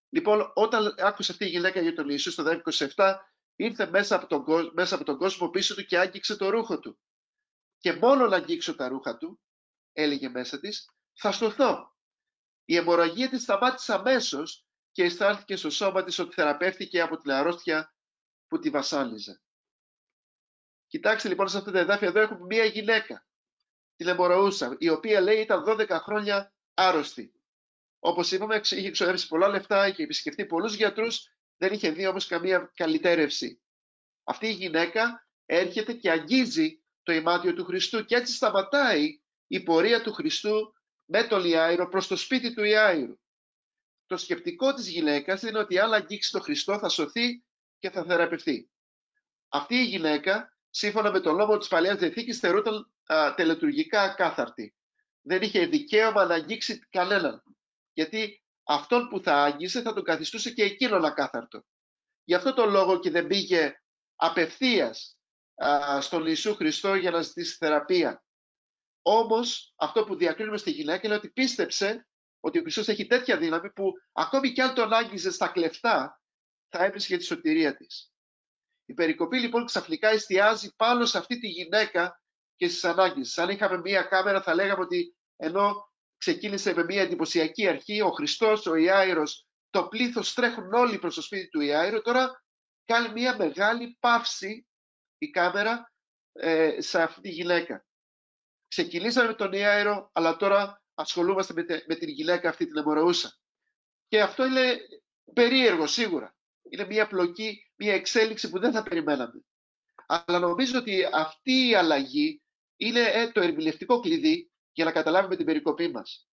Λοιπόν, 0.08 0.52
όταν 0.54 0.94
άκουσε 0.98 1.32
αυτή 1.32 1.44
η 1.44 1.48
γυναίκα 1.48 1.80
για 1.80 1.94
τον 1.94 2.08
Ιησούς 2.08 2.32
στο 2.32 2.60
27, 2.94 3.14
ήρθε 3.56 3.90
μέσα 3.90 4.16
από, 4.16 4.26
τον, 4.26 4.72
μέσα 4.74 4.94
από 4.94 5.04
τον 5.04 5.16
κόσμο 5.18 5.48
πίσω 5.48 5.74
του 5.74 5.84
και 5.84 5.98
άγγιξε 5.98 6.36
το 6.36 6.48
ρούχο 6.48 6.78
του 6.78 6.98
και 7.78 7.92
μόνο 7.92 8.26
να 8.26 8.36
αγγίξω 8.36 8.74
τα 8.74 8.88
ρούχα 8.88 9.16
του, 9.16 9.40
έλεγε 9.92 10.28
μέσα 10.28 10.60
της, 10.60 10.90
θα 11.12 11.32
στοθώ. 11.32 11.94
Η 12.64 12.76
αιμορραγία 12.76 13.28
της 13.28 13.42
σταμάτησε 13.42 13.92
αμέσως 13.92 14.66
και 14.90 15.02
αισθάνθηκε 15.02 15.56
στο 15.56 15.70
σώμα 15.70 16.04
της 16.04 16.18
ότι 16.18 16.34
θεραπεύτηκε 16.34 17.00
από 17.00 17.16
την 17.16 17.30
αρρώστια 17.30 17.94
που 18.46 18.58
τη 18.58 18.70
βασάνιζε. 18.70 19.40
Κοιτάξτε 20.86 21.28
λοιπόν 21.28 21.48
σε 21.48 21.58
αυτά 21.58 21.70
τα 21.70 21.78
εδάφια 21.78 22.08
εδώ 22.08 22.20
έχουμε 22.20 22.46
μία 22.46 22.64
γυναίκα, 22.64 23.26
την 23.96 24.08
αιμορροούσα, 24.08 24.76
η 24.78 24.88
οποία 24.88 25.20
λέει 25.20 25.40
ήταν 25.40 25.64
12 25.66 25.88
χρόνια 25.88 26.54
άρρωστη. 26.74 27.32
Όπως 27.98 28.32
είπαμε, 28.32 28.56
είχε 28.56 28.86
εξοδεύσει 28.86 29.28
πολλά 29.28 29.48
λεφτά, 29.48 29.86
είχε 29.86 30.02
επισκεφτεί 30.02 30.46
πολλούς 30.46 30.74
γιατρούς, 30.74 31.28
δεν 31.56 31.72
είχε 31.72 31.90
δει 31.90 32.06
όμως 32.06 32.26
καμία 32.26 32.72
καλυτέρευση. 32.74 33.62
Αυτή 34.24 34.46
η 34.46 34.52
γυναίκα 34.52 35.28
έρχεται 35.46 35.92
και 35.92 36.10
αγγίζει 36.10 36.82
το 37.02 37.12
ημάτιο 37.12 37.54
του 37.54 37.64
Χριστού 37.64 38.04
και 38.04 38.16
έτσι 38.16 38.34
σταματάει 38.34 39.20
η 39.46 39.62
πορεία 39.62 40.02
του 40.02 40.12
Χριστού 40.12 40.74
με 41.04 41.22
τον 41.22 41.44
Ιάηρο 41.44 41.88
προς 41.88 42.06
το 42.06 42.16
σπίτι 42.16 42.54
του 42.54 42.64
Ιάηρου. 42.64 43.18
Το 44.06 44.16
σκεπτικό 44.16 44.74
της 44.74 44.88
γυναίκας 44.88 45.42
είναι 45.42 45.58
ότι 45.58 45.78
αν 45.78 45.92
αγγίξει 45.92 46.30
τον 46.32 46.42
Χριστό 46.42 46.78
θα 46.78 46.88
σωθεί 46.88 47.44
και 47.78 47.90
θα 47.90 48.04
θεραπευτεί. 48.04 48.70
Αυτή 49.48 49.74
η 49.74 49.84
γυναίκα, 49.84 50.55
σύμφωνα 50.76 51.10
με 51.10 51.20
τον 51.20 51.36
νόμο 51.36 51.58
της 51.58 51.68
Παλαιάς 51.68 51.98
Διαθήκης, 51.98 52.38
θεωρούταν 52.38 52.90
α, 53.06 53.34
τελετουργικά 53.34 54.02
ακάθαρτη. 54.02 54.74
Δεν 55.22 55.42
είχε 55.42 55.66
δικαίωμα 55.66 56.24
να 56.24 56.34
αγγίξει 56.34 56.78
κανέναν. 56.78 57.42
Γιατί 57.92 58.42
αυτόν 58.64 59.08
που 59.08 59.20
θα 59.20 59.42
άγγισε 59.42 59.82
θα 59.82 59.92
τον 59.92 60.02
καθιστούσε 60.02 60.50
και 60.50 60.62
εκείνον 60.62 61.04
ακάθαρτο. 61.04 61.64
Γι' 62.24 62.34
αυτό 62.34 62.54
το 62.54 62.66
λόγο 62.66 62.98
και 62.98 63.10
δεν 63.10 63.26
πήγε 63.26 63.82
απευθείας 64.16 65.18
στον 66.00 66.26
Ιησού 66.26 66.54
Χριστό 66.54 66.94
για 66.94 67.10
να 67.10 67.22
ζητήσει 67.22 67.56
θεραπεία. 67.56 68.24
Όμως 69.02 69.74
αυτό 69.76 70.04
που 70.04 70.16
διακρίνουμε 70.16 70.56
στη 70.56 70.70
γυναίκα 70.70 71.06
είναι 71.06 71.16
ότι 71.16 71.30
πίστεψε 71.30 72.06
ότι 72.40 72.58
ο 72.58 72.60
Χριστός 72.62 72.88
έχει 72.88 73.06
τέτοια 73.06 73.38
δύναμη 73.38 73.72
που 73.72 73.92
ακόμη 74.12 74.52
κι 74.52 74.60
αν 74.60 74.74
τον 74.74 74.92
άγγιζε 74.92 75.30
στα 75.30 75.48
κλεφτά 75.48 76.20
θα 76.68 76.84
έβρισκε 76.84 77.16
τη 77.16 77.24
σωτηρία 77.24 77.76
της. 77.76 78.10
Η 78.86 78.94
περικοπή 78.94 79.38
λοιπόν 79.38 79.64
ξαφνικά 79.64 80.08
εστιάζει 80.08 80.74
πάνω 80.76 81.04
σε 81.04 81.18
αυτή 81.18 81.38
τη 81.38 81.46
γυναίκα 81.46 82.20
και 82.56 82.68
στις 82.68 82.84
ανάγκες. 82.84 83.38
Αν 83.38 83.48
είχαμε 83.48 83.78
μία 83.78 84.02
κάμερα 84.02 84.42
θα 84.42 84.54
λέγαμε 84.54 84.82
ότι 84.82 85.16
ενώ 85.36 85.92
ξεκίνησε 86.16 86.74
με 86.74 86.84
μία 86.84 87.02
εντυπωσιακή 87.02 87.68
αρχή, 87.68 88.00
ο 88.00 88.10
Χριστός, 88.10 88.66
ο 88.66 88.74
Ιάηρος, 88.74 89.46
το 89.70 89.88
πλήθος 89.88 90.34
τρέχουν 90.34 90.72
όλοι 90.72 90.98
προς 90.98 91.14
το 91.14 91.22
σπίτι 91.22 91.48
του 91.48 91.60
Ιάηρο, 91.60 92.02
τώρα 92.02 92.44
κάνει 92.84 93.12
μία 93.12 93.36
μεγάλη 93.36 93.96
παύση 94.00 94.66
η 95.18 95.30
κάμερα 95.30 95.92
ε, 96.32 96.80
σε 96.80 97.02
αυτή 97.02 97.20
τη 97.20 97.28
γυναίκα. 97.28 97.86
Ξεκινήσαμε 98.68 99.26
με 99.28 99.34
τον 99.34 99.52
Ιάερο, 99.52 100.10
αλλά 100.12 100.36
τώρα 100.36 100.82
ασχολούμαστε 100.94 101.52
με, 101.52 101.64
με 101.86 101.94
την 101.94 102.08
γυναίκα 102.08 102.48
αυτή 102.48 102.66
την 102.66 102.76
αιμορροούσα. 102.76 103.38
Και 104.08 104.22
αυτό 104.22 104.44
είναι 104.44 104.78
περίεργο 105.32 105.86
σίγουρα. 105.86 106.35
Είναι 106.70 106.86
μια 106.86 107.06
πλοκή, 107.06 107.70
μια 107.76 107.94
εξέλιξη 107.94 108.50
που 108.50 108.58
δεν 108.58 108.72
θα 108.72 108.82
περιμέναμε. 108.82 109.44
Αλλά 110.06 110.38
νομίζω 110.38 110.78
ότι 110.78 111.04
αυτή 111.12 111.68
η 111.68 111.74
αλλαγή 111.74 112.42
είναι 112.76 113.00
ε, 113.00 113.30
το 113.30 113.40
ερμηνευτικό 113.40 114.00
κλειδί 114.00 114.50
για 114.72 114.84
να 114.84 114.92
καταλάβουμε 114.92 115.36
την 115.36 115.46
περικοπή 115.46 115.88
μας. 115.88 116.28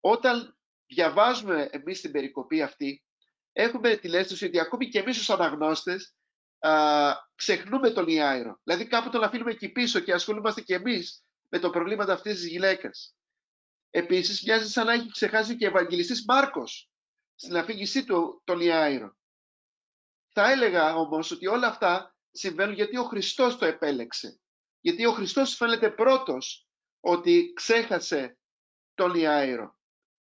Όταν 0.00 0.58
διαβάζουμε 0.86 1.68
εμείς 1.70 2.00
την 2.00 2.10
περικοπή 2.10 2.62
αυτή, 2.62 3.02
έχουμε 3.52 3.96
την 3.96 4.14
αίσθηση 4.14 4.44
ότι 4.44 4.60
ακόμη 4.60 4.88
και 4.88 4.98
εμείς 4.98 5.18
ως 5.18 5.30
αναγνώστες 5.30 6.14
α, 6.58 6.72
ξεχνούμε 7.34 7.90
τον 7.90 8.08
Ιάιρο. 8.08 8.60
Δηλαδή 8.62 8.86
κάπου 8.86 9.10
τον 9.10 9.22
αφήνουμε 9.22 9.50
εκεί 9.50 9.68
πίσω 9.68 10.00
και 10.00 10.12
ασχολούμαστε 10.12 10.60
και 10.60 10.74
εμείς 10.74 11.24
με 11.48 11.58
το 11.58 11.70
προβλήματα 11.70 12.12
αυτής 12.12 12.34
της 12.34 12.46
γυναίκας. 12.46 13.14
Επίσης 13.90 14.42
μοιάζει 14.42 14.70
σαν 14.70 14.86
να 14.86 14.92
έχει 14.92 15.10
ξεχάσει 15.10 15.56
και 15.56 15.64
ο 15.64 15.68
Ευαγγελιστής 15.68 16.24
Μάρκος 16.24 16.90
στην 17.34 17.56
αφήγησή 17.56 18.04
του 18.04 18.42
τον 18.44 18.60
Ιάιρο. 18.60 19.16
Θα 20.38 20.50
έλεγα 20.50 20.94
όμως 20.94 21.30
ότι 21.30 21.46
όλα 21.46 21.66
αυτά 21.66 22.16
συμβαίνουν 22.30 22.74
γιατί 22.74 22.96
ο 22.96 23.04
Χριστός 23.04 23.56
το 23.58 23.64
επέλεξε. 23.64 24.40
Γιατί 24.80 25.06
ο 25.06 25.12
Χριστός 25.12 25.54
φαίνεται 25.54 25.90
πρώτος 25.90 26.68
ότι 27.00 27.52
ξέχασε 27.54 28.38
τον 28.94 29.14
Ιάιρο. 29.14 29.78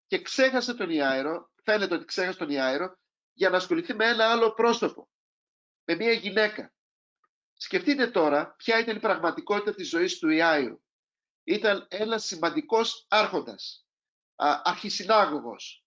Και 0.07 0.21
ξέχασε 0.21 0.73
τον 0.73 0.89
Ιάιρο, 0.89 1.51
φαίνεται 1.63 1.95
ότι 1.95 2.05
ξέχασε 2.05 2.37
τον 2.37 2.49
Ιάιρο, 2.49 2.97
για 3.33 3.49
να 3.49 3.57
ασχοληθεί 3.57 3.93
με 3.93 4.07
ένα 4.07 4.31
άλλο 4.31 4.53
πρόσωπο 4.53 5.09
με 5.83 5.95
μια 5.95 6.11
γυναίκα. 6.11 6.73
Σκεφτείτε 7.53 8.07
τώρα 8.07 8.55
ποια 8.57 8.79
ήταν 8.79 8.95
η 8.95 8.99
πραγματικότητα 8.99 9.73
της 9.73 9.89
ζωής 9.89 10.19
του 10.19 10.29
Ιάιρου. 10.29 10.81
Ήταν 11.43 11.87
ένας 11.89 12.25
σημαντικός 12.25 13.05
άρχοντας, 13.09 13.87
αρχισυνάγωγος, 14.63 15.85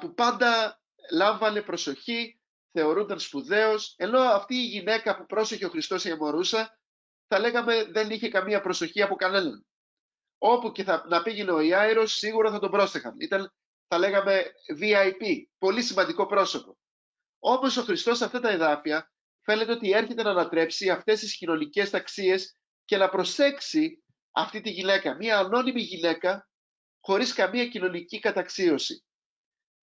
που 0.00 0.14
πάντα 0.14 0.82
λάμβανε 1.12 1.62
προσοχή, 1.62 2.39
θεωρούνταν 2.72 3.18
σπουδαίος, 3.18 3.94
ενώ 3.96 4.18
αυτή 4.20 4.54
η 4.54 4.66
γυναίκα 4.66 5.16
που 5.16 5.26
πρόσεχε 5.26 5.64
ο 5.64 5.68
Χριστός 5.68 6.04
η 6.04 6.08
αιμορούσα, 6.08 6.78
θα 7.26 7.38
λέγαμε 7.38 7.84
δεν 7.84 8.10
είχε 8.10 8.28
καμία 8.28 8.60
προσοχή 8.60 9.02
από 9.02 9.14
κανέναν. 9.14 9.66
Όπου 10.38 10.72
και 10.72 10.84
θα, 10.84 11.04
να 11.08 11.22
πήγαινε 11.22 11.52
ο 11.52 11.60
Ιάιρος, 11.60 12.12
σίγουρα 12.12 12.50
θα 12.50 12.58
τον 12.58 12.70
πρόσεχαν. 12.70 13.14
Ήταν, 13.18 13.52
θα 13.88 13.98
λέγαμε, 13.98 14.44
VIP, 14.80 15.44
πολύ 15.58 15.82
σημαντικό 15.82 16.26
πρόσωπο. 16.26 16.78
Όμως 17.38 17.76
ο 17.76 17.82
Χριστός 17.82 18.16
σε 18.16 18.24
αυτά 18.24 18.40
τα 18.40 18.50
εδάφια 18.50 19.12
φαίνεται 19.40 19.72
ότι 19.72 19.90
έρχεται 19.90 20.22
να 20.22 20.30
ανατρέψει 20.30 20.90
αυτές 20.90 21.20
τις 21.20 21.36
κοινωνικές 21.36 21.90
ταξίες 21.90 22.56
και 22.84 22.96
να 22.96 23.08
προσέξει 23.08 24.02
αυτή 24.30 24.60
τη 24.60 24.70
γυναίκα, 24.70 25.14
μια 25.14 25.38
ανώνυμη 25.38 25.80
γυναίκα 25.80 26.48
χωρίς 27.00 27.32
καμία 27.32 27.66
κοινωνική 27.66 28.18
καταξίωση. 28.18 29.04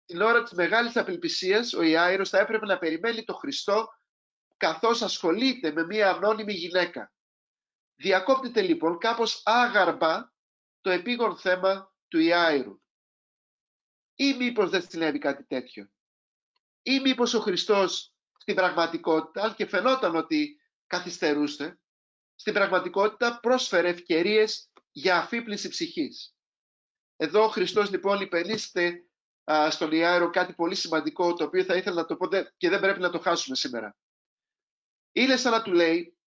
Την 0.06 0.20
ώρα 0.20 0.42
της 0.42 0.52
μεγάλης 0.52 0.96
απελπισίας, 0.96 1.72
ο 1.72 1.82
Ιάηρος 1.82 2.28
θα 2.28 2.38
έπρεπε 2.38 2.66
να 2.66 2.78
περιμένει 2.78 3.24
το 3.24 3.34
Χριστό 3.34 3.88
καθώς 4.56 5.02
ασχολείται 5.02 5.72
με 5.72 5.84
μια 5.84 6.10
ανώνυμη 6.10 6.52
γυναίκα. 6.52 7.12
Διακόπτεται 7.94 8.62
λοιπόν 8.62 8.98
κάπως 8.98 9.42
άγαρμπα 9.44 10.32
το 10.80 10.90
επίγον 10.90 11.36
θέμα 11.36 11.94
του 12.08 12.18
Ιάηρου. 12.18 12.80
Ή 14.14 14.34
μήπως 14.34 14.70
δεν 14.70 14.88
συνέβη 14.88 15.18
κάτι 15.18 15.44
τέτοιο; 15.44 15.90
Ή 16.82 17.00
μήπως 17.00 17.34
ο 17.34 17.40
Χριστός 17.40 18.14
στην 18.38 18.54
πραγματικότητα, 18.54 19.42
αν 19.42 19.54
και 19.54 19.66
φαινόταν 19.66 20.16
ότι 20.16 20.60
καθυστερούσε, 20.86 21.80
στην 22.34 22.52
πραγματικότητα 22.52 23.40
πρόσφερε 23.40 23.88
ευκαιρίες 23.88 24.70
για 24.90 25.18
αφύπνιση 25.18 25.68
ψυχής. 25.68 26.36
Εδώ 27.16 27.44
ο 27.44 27.48
Χριστός 27.48 27.90
λοιπόν 27.90 28.20
υπενήστε 28.20 29.05
στον 29.70 29.92
Ιάερο 29.92 30.30
κάτι 30.30 30.52
πολύ 30.52 30.74
σημαντικό, 30.74 31.34
το 31.34 31.44
οποίο 31.44 31.64
θα 31.64 31.76
ήθελα 31.76 31.96
να 31.96 32.06
το 32.06 32.16
πω 32.16 32.28
και 32.56 32.68
δεν 32.68 32.80
πρέπει 32.80 33.00
να 33.00 33.10
το 33.10 33.18
χάσουμε 33.18 33.56
σήμερα. 33.56 33.96
Είναι 35.12 35.36
σαν 35.36 35.52
να 35.52 35.62
του 35.62 35.72
λέει, 35.72 36.18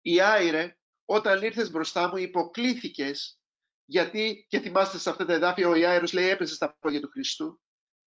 η 0.00 0.20
Άιρε, 0.20 0.78
όταν 1.04 1.42
ήρθες 1.42 1.70
μπροστά 1.70 2.08
μου 2.08 2.16
υποκλήθηκες, 2.16 3.38
γιατί, 3.84 4.46
και 4.48 4.60
θυμάστε 4.60 4.98
σε 4.98 5.10
αυτά 5.10 5.24
τα 5.24 5.32
εδάφια, 5.32 5.68
ο 5.68 5.74
Ιάιρος 5.74 6.12
λέει 6.12 6.28
έπεσε 6.28 6.54
στα 6.54 6.76
πόδια 6.80 7.00
του 7.00 7.08
Χριστού, 7.08 7.60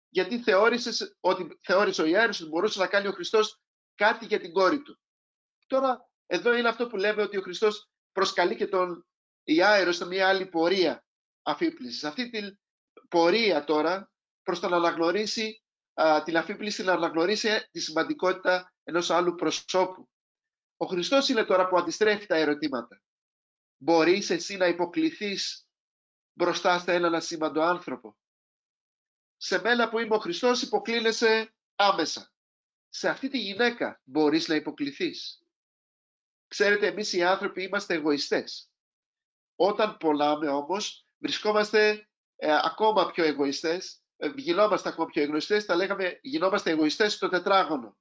γιατί 0.09 0.39
θεώρησες 0.39 1.17
ότι, 1.19 1.59
θεώρησε 1.61 2.01
ο 2.01 2.05
Ιάιρος 2.05 2.41
ότι 2.41 2.49
μπορούσε 2.49 2.79
να 2.79 2.87
κάνει 2.87 3.07
ο 3.07 3.11
Χριστός 3.11 3.61
κάτι 3.95 4.25
για 4.25 4.39
την 4.39 4.53
κόρη 4.53 4.81
του. 4.81 4.99
Τώρα, 5.67 6.09
εδώ 6.25 6.55
είναι 6.55 6.67
αυτό 6.67 6.87
που 6.87 6.97
λέμε 6.97 7.21
ότι 7.21 7.37
ο 7.37 7.41
Χριστός 7.41 7.89
προσκαλεί 8.11 8.55
και 8.55 8.67
τον 8.67 9.07
Ιάιρο 9.43 9.91
σε 9.91 10.05
μια 10.05 10.27
άλλη 10.27 10.45
πορεία 10.45 11.05
αφύπλησης. 11.41 12.03
Αυτή 12.03 12.29
την 12.29 12.59
πορεία 13.15 13.63
τώρα 13.63 14.11
προς 14.43 14.59
το 14.59 14.69
να 14.69 14.75
αναγνωρίσει 14.75 15.63
την 16.23 16.37
αφύπληση, 16.37 16.83
να 16.83 16.93
αναγνωρίσει 16.93 17.67
τη 17.71 17.79
σημαντικότητα 17.79 18.73
ενός 18.83 19.09
άλλου 19.09 19.35
προσώπου. 19.35 20.09
Ο 20.77 20.85
Χριστός 20.85 21.29
είναι 21.29 21.43
τώρα 21.43 21.67
που 21.67 21.77
αντιστρέφει 21.77 22.25
τα 22.25 22.35
ερωτήματα. 22.35 23.01
Μπορείς 23.77 24.29
εσύ 24.29 24.57
να 24.57 24.67
υποκληθείς 24.67 25.67
μπροστά 26.33 26.79
στα 26.79 26.91
έναν 26.93 27.15
ασήμαντο 27.15 27.61
άνθρωπο; 27.61 28.17
Σε 29.37 29.61
μένα 29.61 29.89
που 29.89 29.99
είμαι 29.99 30.15
ο 30.15 30.19
Χριστός 30.19 30.61
υποκλίνεσαι 30.61 31.53
άμεσα. 31.75 32.31
Σε 32.89 33.09
αυτή 33.09 33.29
τη 33.29 33.37
γυναίκα 33.37 34.01
μπορείς 34.03 34.47
να 34.47 34.55
υποκληθείς. 34.55 35.43
Ξέρετε, 36.47 36.87
εμείς 36.87 37.13
οι 37.13 37.23
άνθρωποι 37.23 37.63
είμαστε 37.63 37.93
εγωιστές. 37.93 38.71
Όταν 39.55 39.97
πονάμε 39.97 40.47
όμως, 40.47 41.07
βρισκόμαστε 41.17 42.09
ε, 42.35 42.57
ακόμα 42.63 43.11
πιο 43.11 43.23
εγωιστές, 43.23 44.03
ε, 44.17 44.31
γινόμαστε 44.35 44.89
ακόμα 44.89 45.05
πιο 45.05 45.21
εγωιστές, 45.21 45.65
τα 45.65 45.75
λέγαμε 45.75 46.19
γινόμαστε 46.21 46.69
εγωιστές 46.69 47.13
στο 47.13 47.29
τετράγωνο. 47.29 47.97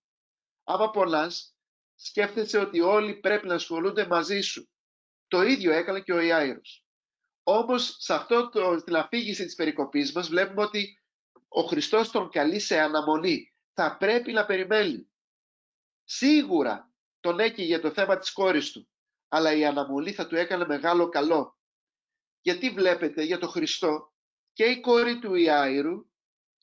Άμα 0.65 0.91
πονάς, 0.91 1.57
σκέφτεσαι 1.95 2.59
ότι 2.59 2.81
όλοι 2.81 3.15
πρέπει 3.15 3.47
να 3.47 3.55
ασχολούνται 3.55 4.07
μαζί 4.07 4.41
σου. 4.41 4.69
Το 5.29 5.43
ίδιο 5.43 5.73
έκανε 5.73 6.01
και 6.01 6.13
ο 6.13 6.21
Ιάιρος. 6.21 6.85
Όμως, 7.43 7.97
σε 7.99 8.15
αυτό 8.15 8.49
το, 8.49 8.79
στην 8.79 8.97
αφήγηση 8.97 9.45
της 9.45 9.55
περικοπής 9.55 10.13
μας, 10.13 10.29
βλέπουμε 10.29 10.63
ότι 10.63 11.03
ο 11.49 11.63
Χριστός 11.63 12.11
τον 12.11 12.31
καλεί 12.31 12.59
σε 12.59 12.79
αναμονή. 12.79 13.53
Θα 13.73 13.97
πρέπει 13.97 14.33
να 14.33 14.47
περιμένει. 14.47 15.11
Σίγουρα 16.05 16.93
τον 17.21 17.39
έκαιγε 17.41 17.67
για 17.67 17.81
το 17.81 17.91
θέμα 17.93 18.19
της 18.19 18.33
κόρης 18.33 18.73
του, 18.73 18.89
αλλά 19.29 19.53
η 19.53 19.65
αναμονή 19.65 20.13
θα 20.13 20.27
του 20.27 20.37
έκανε 20.37 20.67
μεγάλο 20.67 21.09
καλό. 21.09 21.59
Γιατί 22.41 22.71
βλέπετε 22.71 23.23
για 23.23 23.39
το 23.39 23.49
Χριστό 23.49 24.14
και 24.55 24.65
η 24.65 24.81
κόρη 24.81 25.19
του 25.19 25.35
Ιάιρου 25.35 26.11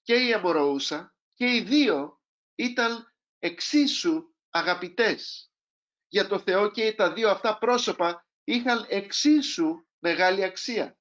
και 0.03 0.15
η 0.15 0.33
Αμοροούσα 0.33 1.15
και 1.33 1.55
οι 1.55 1.61
δύο 1.61 2.21
ήταν 2.55 3.13
εξίσου 3.39 4.33
αγαπητές. 4.49 5.51
Για 6.07 6.27
το 6.27 6.39
Θεό 6.39 6.71
και 6.71 6.93
τα 6.93 7.13
δύο 7.13 7.29
αυτά 7.29 7.57
πρόσωπα 7.57 8.27
είχαν 8.43 8.85
εξίσου 8.89 9.85
μεγάλη 9.99 10.43
αξία. 10.43 10.97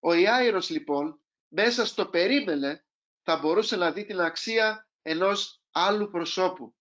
Ο 0.00 0.12
Ιάιρος 0.12 0.70
λοιπόν 0.70 1.22
μέσα 1.48 1.86
στο 1.86 2.06
περίμενε 2.06 2.84
θα 3.22 3.36
μπορούσε 3.36 3.76
να 3.76 3.92
δει 3.92 4.04
την 4.04 4.20
αξία 4.20 4.88
ενός 5.02 5.62
άλλου 5.70 6.10
προσώπου. 6.10 6.74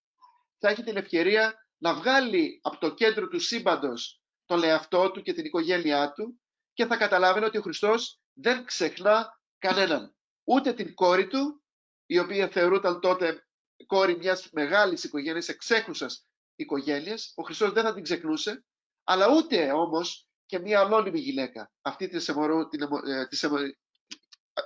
Θα 0.57 0.69
έχει 0.69 0.83
την 0.83 0.97
ευκαιρία 0.97 1.67
να 1.77 1.93
βγάλει 1.93 2.59
από 2.63 2.77
το 2.77 2.93
κέντρο 2.93 3.27
του 3.27 3.39
σύμπαντος 3.39 4.21
τον 4.45 4.63
εαυτό 4.63 5.11
του 5.11 5.21
και 5.21 5.33
την 5.33 5.45
οικογένειά 5.45 6.11
του 6.11 6.41
και 6.73 6.85
θα 6.85 6.97
καταλάβαινε 6.97 7.45
ότι 7.45 7.57
ο 7.57 7.61
Χριστός 7.61 8.20
δεν 8.33 8.65
ξεχνά 8.65 9.41
κανέναν. 9.57 10.15
Ούτε 10.43 10.73
την 10.73 10.93
κόρη 10.93 11.27
του, 11.27 11.63
η 12.05 12.19
οποία 12.19 12.49
θεωρούταν 12.49 12.99
τότε 12.99 13.45
κόρη 13.85 14.17
μιας 14.17 14.49
μεγάλης 14.51 15.03
οικογένειας, 15.03 15.47
εξέχουσας 15.47 16.27
οικογένειας, 16.55 17.33
ο 17.35 17.43
Χριστός 17.43 17.71
δεν 17.71 17.83
θα 17.83 17.93
την 17.93 18.03
ξεχνούσε, 18.03 18.65
αλλά 19.03 19.27
ούτε 19.35 19.71
όμως 19.71 20.27
και 20.45 20.59
μια 20.59 20.79
ανώνυμη 20.79 21.19
γυναίκα, 21.19 21.71
αυτή 21.81 22.07
της, 22.07 22.29
εμορου, 22.29 22.67
την, 22.67 22.81
ε, 22.81 23.27
της, 23.27 23.45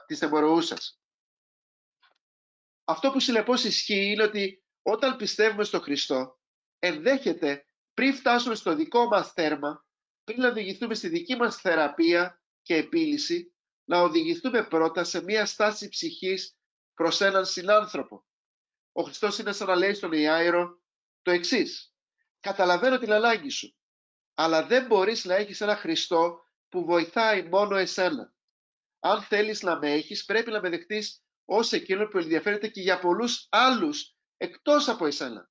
της 0.05 0.23
Αυτό 2.83 3.11
που 3.11 3.19
συνεπώς 3.19 3.63
ισχύει 3.63 4.11
είναι 4.11 4.23
ότι 4.23 4.63
όταν 4.81 5.15
πιστεύουμε 5.15 5.63
στο 5.63 5.79
Χριστό, 5.79 6.39
ενδέχεται 6.79 7.67
πριν 7.93 8.13
φτάσουμε 8.13 8.55
στο 8.55 8.75
δικό 8.75 9.07
μας 9.07 9.31
θέρμα, 9.31 9.85
πριν 10.23 10.41
να 10.41 10.47
οδηγηθούμε 10.47 10.93
στη 10.93 11.07
δική 11.07 11.35
μας 11.35 11.55
θεραπεία 11.55 12.41
και 12.61 12.75
επίλυση, 12.75 13.54
να 13.85 14.01
οδηγηθούμε 14.01 14.63
πρώτα 14.63 15.03
σε 15.03 15.23
μια 15.23 15.45
στάση 15.45 15.89
ψυχής 15.89 16.57
προς 16.93 17.21
έναν 17.21 17.45
συνάνθρωπο. 17.45 18.25
Ο 18.91 19.03
Χριστός 19.03 19.37
είναι 19.37 19.51
σαν 19.51 19.67
να 19.67 19.75
λέει 19.75 19.93
στον 19.93 20.11
Ιάιρο 20.11 20.81
το 21.21 21.31
εξής. 21.31 21.93
Καταλαβαίνω 22.39 22.97
την 22.97 23.13
ανάγκη 23.13 23.49
σου, 23.49 23.75
αλλά 24.33 24.65
δεν 24.65 24.85
μπορείς 24.85 25.25
να 25.25 25.35
έχεις 25.35 25.61
ένα 25.61 25.75
Χριστό 25.75 26.39
που 26.69 26.85
βοηθάει 26.85 27.43
μόνο 27.43 27.75
εσένα. 27.75 28.33
Αν 28.99 29.21
θέλεις 29.21 29.61
να 29.61 29.77
με 29.77 29.91
έχεις, 29.91 30.25
πρέπει 30.25 30.51
να 30.51 30.61
με 30.61 30.69
δεχτείς 30.69 31.23
ως 31.45 31.71
εκείνο 31.71 32.07
που 32.07 32.17
ενδιαφέρεται 32.17 32.67
και 32.67 32.81
για 32.81 32.99
πολλούς 32.99 33.47
άλλους 33.49 34.15
εκτός 34.37 34.87
από 34.87 35.05
εσένα. 35.05 35.49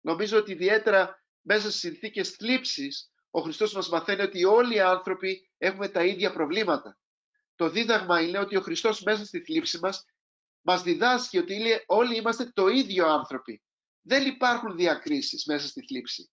Νομίζω 0.00 0.38
ότι 0.38 0.52
ιδιαίτερα 0.52 1.24
μέσα 1.40 1.68
στις 1.68 1.80
συνθήκες 1.80 2.30
θλίψης, 2.30 3.12
ο 3.30 3.40
Χριστός 3.40 3.72
μας 3.72 3.88
μαθαίνει 3.88 4.22
ότι 4.22 4.44
όλοι 4.44 4.74
οι 4.74 4.80
άνθρωποι 4.80 5.50
έχουμε 5.58 5.88
τα 5.88 6.04
ίδια 6.04 6.32
προβλήματα. 6.32 6.98
Το 7.60 7.68
δίδαγμα 7.68 8.20
είναι 8.20 8.38
ότι 8.38 8.56
ο 8.56 8.60
Χριστός 8.60 9.02
μέσα 9.02 9.24
στη 9.24 9.40
θλίψη 9.40 9.78
μας 9.78 10.04
μας 10.60 10.82
διδάσκει 10.82 11.38
ότι 11.38 11.84
όλοι 11.86 12.16
είμαστε 12.16 12.50
το 12.54 12.68
ίδιο 12.68 13.06
άνθρωποι. 13.06 13.62
Δεν 14.02 14.26
υπάρχουν 14.26 14.76
διακρίσεις 14.76 15.44
μέσα 15.46 15.68
στη 15.68 15.86
θλίψη. 15.86 16.30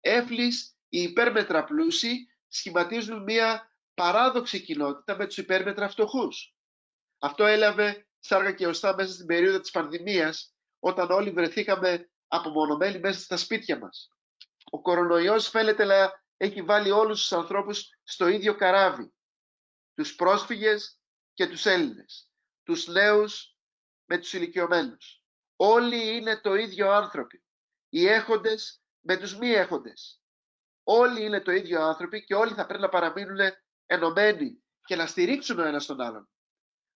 Έφλης, 0.00 0.76
οι 0.88 1.02
υπέρμετρα 1.02 1.64
πλούσιοι 1.64 2.26
σχηματίζουν 2.48 3.22
μια 3.22 3.74
παράδοξη 3.94 4.60
κοινότητα 4.60 5.16
με 5.16 5.26
τους 5.26 5.36
υπέρμετρα 5.36 5.88
φτωχούς. 5.88 6.54
Αυτό 7.18 7.44
έλαβε 7.44 8.06
σάργα 8.18 8.52
και 8.52 8.66
οστά 8.66 8.94
μέσα 8.94 9.12
στην 9.12 9.26
περίοδο 9.26 9.60
της 9.60 9.70
πανδημίας, 9.70 10.54
όταν 10.78 11.10
όλοι 11.10 11.30
βρεθήκαμε 11.30 12.10
απομονωμένοι 12.28 12.98
μέσα 12.98 13.20
στα 13.20 13.36
σπίτια 13.36 13.78
μας. 13.78 14.08
Ο 14.70 14.80
κορονοϊός 14.80 15.48
φαίνεται 15.48 15.84
να 15.84 16.22
έχει 16.36 16.62
βάλει 16.62 16.90
όλους 16.90 17.20
τους 17.20 17.32
ανθρώπους 17.32 17.88
στο 18.02 18.28
ίδιο 18.28 18.54
καράβι. 18.54 19.12
Τους 19.94 20.14
πρόσφυγες 20.14 21.00
και 21.32 21.46
τους 21.46 21.66
Έλληνες. 21.66 22.30
Τους 22.62 22.86
νέους 22.86 23.56
με 24.04 24.18
τους 24.18 24.32
ηλικιωμένους. 24.32 25.22
Όλοι 25.56 26.16
είναι 26.16 26.40
το 26.40 26.54
ίδιο 26.54 26.90
άνθρωποι. 26.90 27.44
Οι 27.88 28.06
έχοντες 28.06 28.82
με 29.00 29.16
τους 29.16 29.36
μη 29.36 29.48
έχοντες. 29.50 30.22
Όλοι 30.82 31.24
είναι 31.24 31.40
το 31.40 31.52
ίδιο 31.52 31.82
άνθρωποι 31.82 32.24
και 32.24 32.34
όλοι 32.34 32.54
θα 32.54 32.66
πρέπει 32.66 32.82
να 32.82 32.88
παραμείνουν 32.88 33.38
ενωμένοι 33.86 34.62
και 34.84 34.96
να 34.96 35.06
στηρίξουν 35.06 35.58
ο 35.58 35.64
ένας 35.64 35.86
τον 35.86 36.00
άλλον. 36.00 36.28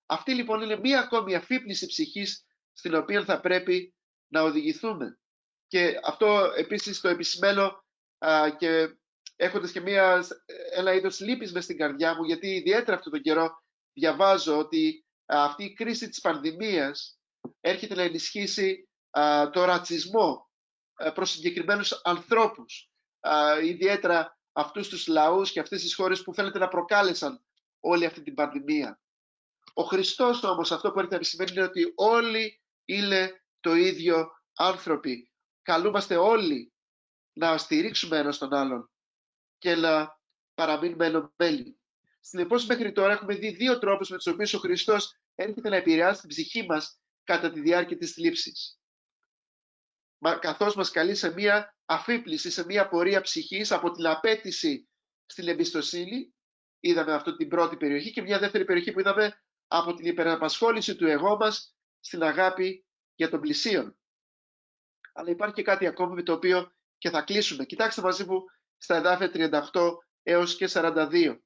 Αυτή 0.07 0.35
λοιπόν 0.35 0.63
είναι 0.63 0.77
μία 0.77 1.01
ακόμη 1.01 1.35
αφύπνιση 1.35 1.87
ψυχής 1.87 2.47
στην 2.73 2.95
οποία 2.95 3.25
θα 3.25 3.41
πρέπει 3.41 3.95
να 4.29 4.43
οδηγηθούμε. 4.43 5.19
Και 5.67 6.01
αυτό 6.05 6.53
επίσης 6.57 7.01
το 7.01 7.09
επισημαίνω 7.09 7.85
και 8.59 8.97
έχοντας 9.37 9.73
και 9.73 9.81
μια, 9.81 10.27
ένα 10.75 10.93
είδος 10.93 11.21
λύπης 11.21 11.53
μες 11.53 11.65
στην 11.65 11.77
καρδιά 11.77 12.15
μου, 12.15 12.25
γιατί 12.25 12.49
ιδιαίτερα 12.49 12.97
αυτόν 12.97 13.13
τον 13.13 13.21
καιρό 13.21 13.63
διαβάζω 13.93 14.59
ότι 14.59 15.05
αυτή 15.27 15.65
η 15.65 15.73
κρίση 15.73 16.09
της 16.09 16.21
πανδημίας 16.21 17.19
έρχεται 17.61 17.95
να 17.95 18.03
ενισχύσει 18.03 18.89
το 19.53 19.65
ρατσισμό 19.65 20.51
προς 21.15 21.31
συγκεκριμένους 21.31 22.01
ανθρώπους, 22.05 22.91
ιδιαίτερα 23.63 24.39
αυτούς 24.53 24.89
τους 24.89 25.07
λαούς 25.07 25.53
και 25.53 25.61
αυτές 25.61 25.83
τις 25.83 25.95
χώρες 25.95 26.23
που 26.23 26.35
φαίνεται 26.35 26.59
να 26.59 26.69
προκάλεσαν 26.69 27.45
όλη 27.81 28.05
αυτή 28.05 28.23
την 28.23 28.35
πανδημία. 28.35 29.01
Ο 29.75 29.83
Χριστός 29.83 30.43
όμως 30.43 30.73
αυτό 30.73 30.89
που 30.91 30.99
έρχεται 30.99 31.15
να 31.15 31.21
επισημαίνει 31.21 31.51
είναι 31.53 31.63
ότι 31.63 31.93
όλοι 31.95 32.63
είναι 32.85 33.45
το 33.61 33.75
ίδιο 33.75 34.29
άνθρωποι. 34.57 35.33
Καλούμαστε 35.63 36.17
όλοι 36.17 36.73
να 37.33 37.59
στηρίξουμε 37.59 38.19
ένας 38.19 38.39
τον 38.39 38.55
άλλον 38.55 38.91
και 39.59 39.75
να 39.75 40.21
παραμείνουμε 40.55 41.07
ενωμένοι. 41.07 41.79
Συνεπώς, 42.21 42.67
μέχρι 42.67 42.93
τώρα 42.93 43.13
έχουμε 43.13 43.35
δει 43.35 43.51
δύο 43.51 43.79
τρόπους 43.79 44.09
με 44.09 44.17
τους 44.17 44.27
οποίους 44.27 44.55
ο 44.55 44.59
Χριστός 44.59 45.19
έρχεται 45.35 45.69
να 45.69 45.77
επηρεάσει 45.77 46.21
την 46.21 46.29
ψυχή 46.29 46.67
μας 46.67 47.01
κατά 47.25 47.51
τη 47.51 47.61
διάρκεια 47.61 47.97
της 47.97 48.13
θλίψης. 48.13 48.79
Καθώς 50.41 50.75
μας 50.75 50.91
καλεί 50.91 51.15
σε 51.15 51.33
μία 51.33 51.77
αφύπληση, 51.85 52.51
σε 52.51 52.65
μία 52.65 52.89
πορεία 52.89 53.21
ψυχής 53.21 53.73
από 53.73 53.91
την 53.91 54.07
απέτηση 54.07 54.89
στην 55.27 55.49
εμπιστοσύνη, 55.49 56.35
είδαμε 56.81 57.13
αυτή 57.13 57.37
την 57.37 57.49
πρώτη 57.49 57.77
περιοχή 57.77 58.11
και 58.11 58.23
μια 58.23 58.39
δεύτερη 58.39 58.65
περιοχή 58.65 58.93
που 58.93 59.01
είδαμε 59.01 59.43
από 59.67 59.95
την 59.95 60.07
υπεραπασχόληση 60.07 60.97
του 60.97 61.07
εγώ 61.07 61.37
μας 61.37 61.77
στην 62.01 62.23
αγάπη 62.23 62.87
για 63.15 63.29
τον 63.29 63.41
πλησίον. 63.41 63.97
Αλλά 65.13 65.31
υπάρχει 65.31 65.55
και 65.55 65.63
κάτι 65.63 65.87
ακόμη 65.87 66.15
με 66.15 66.23
το 66.23 66.33
οποίο 66.33 66.73
και 66.99 67.11
θα 67.11 67.23
κλείσουμε. 67.23 67.65
Κοιτάξτε 67.65 68.03
μαζί 68.03 68.25
μου 68.25 68.45
στα 68.79 68.97
εδάφια 68.97 69.31
38 69.73 69.97
έως 70.23 70.57
και 70.57 70.69
42. 70.73 71.39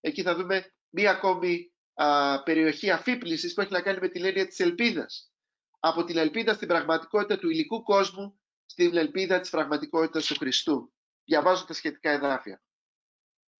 Εκεί 0.00 0.22
θα 0.22 0.34
δούμε 0.34 0.74
μία 0.90 1.10
ακόμη 1.10 1.72
α, 1.94 2.42
περιοχή 2.42 2.90
αφύπλησης 2.90 3.54
που 3.54 3.60
έχει 3.60 3.72
να 3.72 3.80
κάνει 3.80 3.98
με 4.00 4.08
την 4.08 4.24
έννοια 4.24 4.46
της 4.46 4.60
ελπίδας. 4.60 5.32
Από 5.78 6.04
την 6.04 6.16
ελπίδα 6.16 6.54
στην 6.54 6.68
πραγματικότητα 6.68 7.38
του 7.38 7.50
υλικού 7.50 7.82
κόσμου 7.82 8.40
στην 8.66 8.96
ελπίδα 8.96 9.40
της 9.40 9.50
πραγματικότητας 9.50 10.26
του 10.26 10.34
Χριστού. 10.34 10.92
Διαβάζω 11.24 11.64
τα 11.64 11.72
σχετικά 11.72 12.10
εδάφια. 12.10 12.62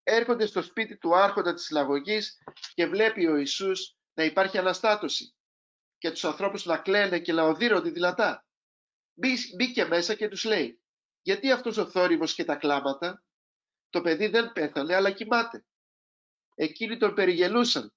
Έρχονται 0.03 0.47
στο 0.47 0.63
σπίτι 0.63 0.97
του 0.97 1.17
άρχοντα 1.17 1.55
της 1.55 1.65
συλλαγωγής 1.65 2.39
και 2.75 2.87
βλέπει 2.87 3.27
ο 3.27 3.37
Ιησούς 3.37 3.97
να 4.15 4.25
υπάρχει 4.25 4.59
αναστάτωση 4.59 5.35
και 5.99 6.11
τους 6.11 6.25
ανθρώπους 6.25 6.65
να 6.65 6.79
κλαίνε 6.79 7.19
και 7.19 7.33
να 7.33 7.43
οδύρονται 7.43 7.91
δυνατά. 7.91 8.47
Μπήκε 9.57 9.85
μέσα 9.85 10.15
και 10.15 10.29
τους 10.29 10.45
λέει 10.45 10.81
«Γιατί 11.27 11.51
αυτός 11.51 11.77
ο 11.77 11.87
θόρυβος 11.87 12.35
και 12.35 12.45
τα 12.45 12.57
κλάματα, 12.57 13.25
το 13.91 14.01
παιδί 14.01 14.27
δεν 14.27 14.53
πέθανε 14.53 14.95
αλλά 14.95 15.11
κοιμάται». 15.11 15.65
Εκείνοι 16.55 16.97
τον 16.97 17.15
περιγελούσαν. 17.15 17.95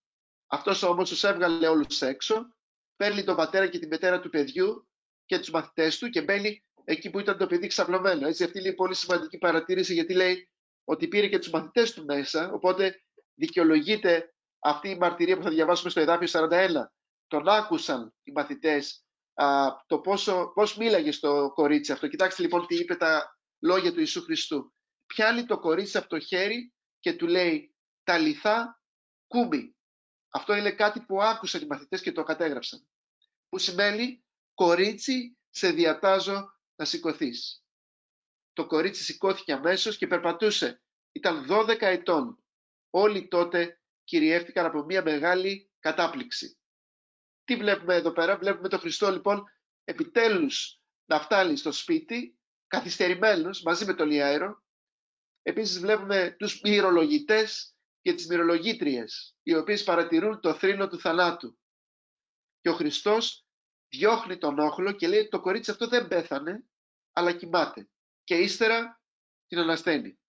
Αυτός 0.47 0.83
όμως 0.83 1.09
τους 1.09 1.23
έβγαλε 1.23 1.67
όλους 1.67 2.01
έξω, 2.01 2.55
παίρνει 2.95 3.23
τον 3.23 3.35
πατέρα 3.35 3.67
και 3.67 3.79
τη 3.79 3.87
μετέρα 3.87 4.19
του 4.19 4.29
παιδιού 4.29 4.87
και 5.25 5.39
τους 5.39 5.49
μαθητές 5.49 5.97
του 5.97 6.09
και 6.09 6.21
μπαίνει 6.21 6.63
εκεί 6.83 7.09
που 7.09 7.19
ήταν 7.19 7.37
το 7.37 7.47
παιδί 7.47 7.67
ξαπλωμένο. 7.67 8.27
Έτσι, 8.27 8.43
αυτή 8.43 8.59
είναι 8.59 8.73
πολύ 8.73 8.95
σημαντική 8.95 9.37
παρατήρηση 9.37 9.93
γιατί 9.93 10.13
λέει 10.13 10.49
ότι 10.83 11.07
πήρε 11.07 11.27
και 11.27 11.39
τους 11.39 11.49
μαθητές 11.49 11.93
του 11.93 12.05
μέσα, 12.05 12.51
οπότε 12.51 13.03
δικαιολογείται 13.33 14.33
αυτή 14.59 14.89
η 14.89 14.97
μαρτυρία 14.97 15.37
που 15.37 15.43
θα 15.43 15.49
διαβάσουμε 15.49 15.89
στο 15.89 15.99
εδάφιο 15.99 16.27
41. 16.31 16.69
Τον 17.27 17.47
άκουσαν 17.47 18.13
οι 18.23 18.31
μαθητές 18.31 18.95
α, 18.95 19.08
το 19.87 19.99
πόσο, 19.99 20.51
πώς 20.53 20.77
μίλαγες 20.77 21.15
στο 21.15 21.51
κορίτσι 21.53 21.91
αυτό; 21.91 22.07
Κοιτάξτε 22.07 22.41
λοιπόν 22.41 22.67
τι 22.67 22.75
είπε 22.75 22.95
τα 22.95 23.39
λόγια 23.59 23.91
του 23.93 23.99
Ιησού 23.99 24.21
Χριστού. 24.21 24.73
Πιάνει 25.05 25.45
το 25.45 25.59
κορίτσι 25.59 25.97
από 25.97 26.07
το 26.07 26.19
χέρι 26.19 26.73
και 26.99 27.13
του 27.13 27.27
λέει 27.27 27.75
«Τα 28.03 28.17
λιθά 28.17 28.81
κούμπι». 29.27 29.75
Αυτό 30.29 30.53
είναι 30.55 30.71
κάτι 30.71 31.01
που 31.01 31.21
άκουσαν 31.21 31.61
οι 31.61 31.65
μαθητές 31.65 32.01
και 32.01 32.11
το 32.11 32.23
κατέγραψαν. 32.23 32.87
Που 33.49 33.57
σημαίνει 33.57 34.23
«Κορίτσι, 34.53 35.37
σε 35.49 35.71
διατάζω 35.71 36.59
να 36.75 36.85
σηκωθείς. 36.85 37.63
Το 38.53 38.67
κορίτσι 38.67 39.03
σηκώθηκε 39.03 39.53
αμέσως 39.53 39.97
και 39.97 40.07
περπατούσε. 40.07 40.81
Ήταν 41.11 41.45
12 41.49 41.81
ετών. 41.81 42.43
Όλοι 42.89 43.27
τότε 43.27 43.81
κυριεύτηκαν 44.03 44.65
από 44.65 44.83
μια 44.83 45.03
μεγάλη 45.03 45.71
κατάπληξη. 45.79 46.58
Τι 47.49 47.55
βλέπουμε 47.55 47.95
εδώ 47.95 48.11
πέρα; 48.11 48.37
Βλέπουμε 48.37 48.67
τον 48.67 48.79
Χριστό 48.79 49.11
λοιπόν 49.11 49.43
επιτέλους 49.83 50.79
να 51.05 51.19
φτάνει 51.19 51.57
στο 51.57 51.71
σπίτι, 51.71 52.39
καθυστερημένος 52.67 53.61
μαζί 53.61 53.85
με 53.85 53.93
τον 53.93 54.07
Λιάερο. 54.07 54.63
Επίσης 55.41 55.79
βλέπουμε 55.79 56.35
τους 56.39 56.61
μυρολογητές 56.61 57.75
και 58.01 58.13
τις 58.13 58.27
μυρολογήτριες, 58.27 59.35
οι 59.43 59.55
οποίες 59.55 59.83
παρατηρούν 59.83 60.39
το 60.39 60.53
θρήνο 60.53 60.87
του 60.87 60.99
θανάτου. 60.99 61.59
Και 62.61 62.69
ο 62.69 62.73
Χριστός 62.73 63.45
διώχνει 63.87 64.37
τον 64.37 64.59
όχλο 64.59 64.91
και 64.91 65.07
λέει 65.07 65.27
το 65.27 65.39
κορίτσι 65.39 65.71
αυτό 65.71 65.87
δεν 65.87 66.07
πέθανε, 66.07 66.63
αλλά 67.13 67.33
κοιμάται. 67.33 67.89
Και 68.23 68.35
ύστερα 68.35 69.01
την 69.47 69.57
ανασταίνει. 69.57 70.19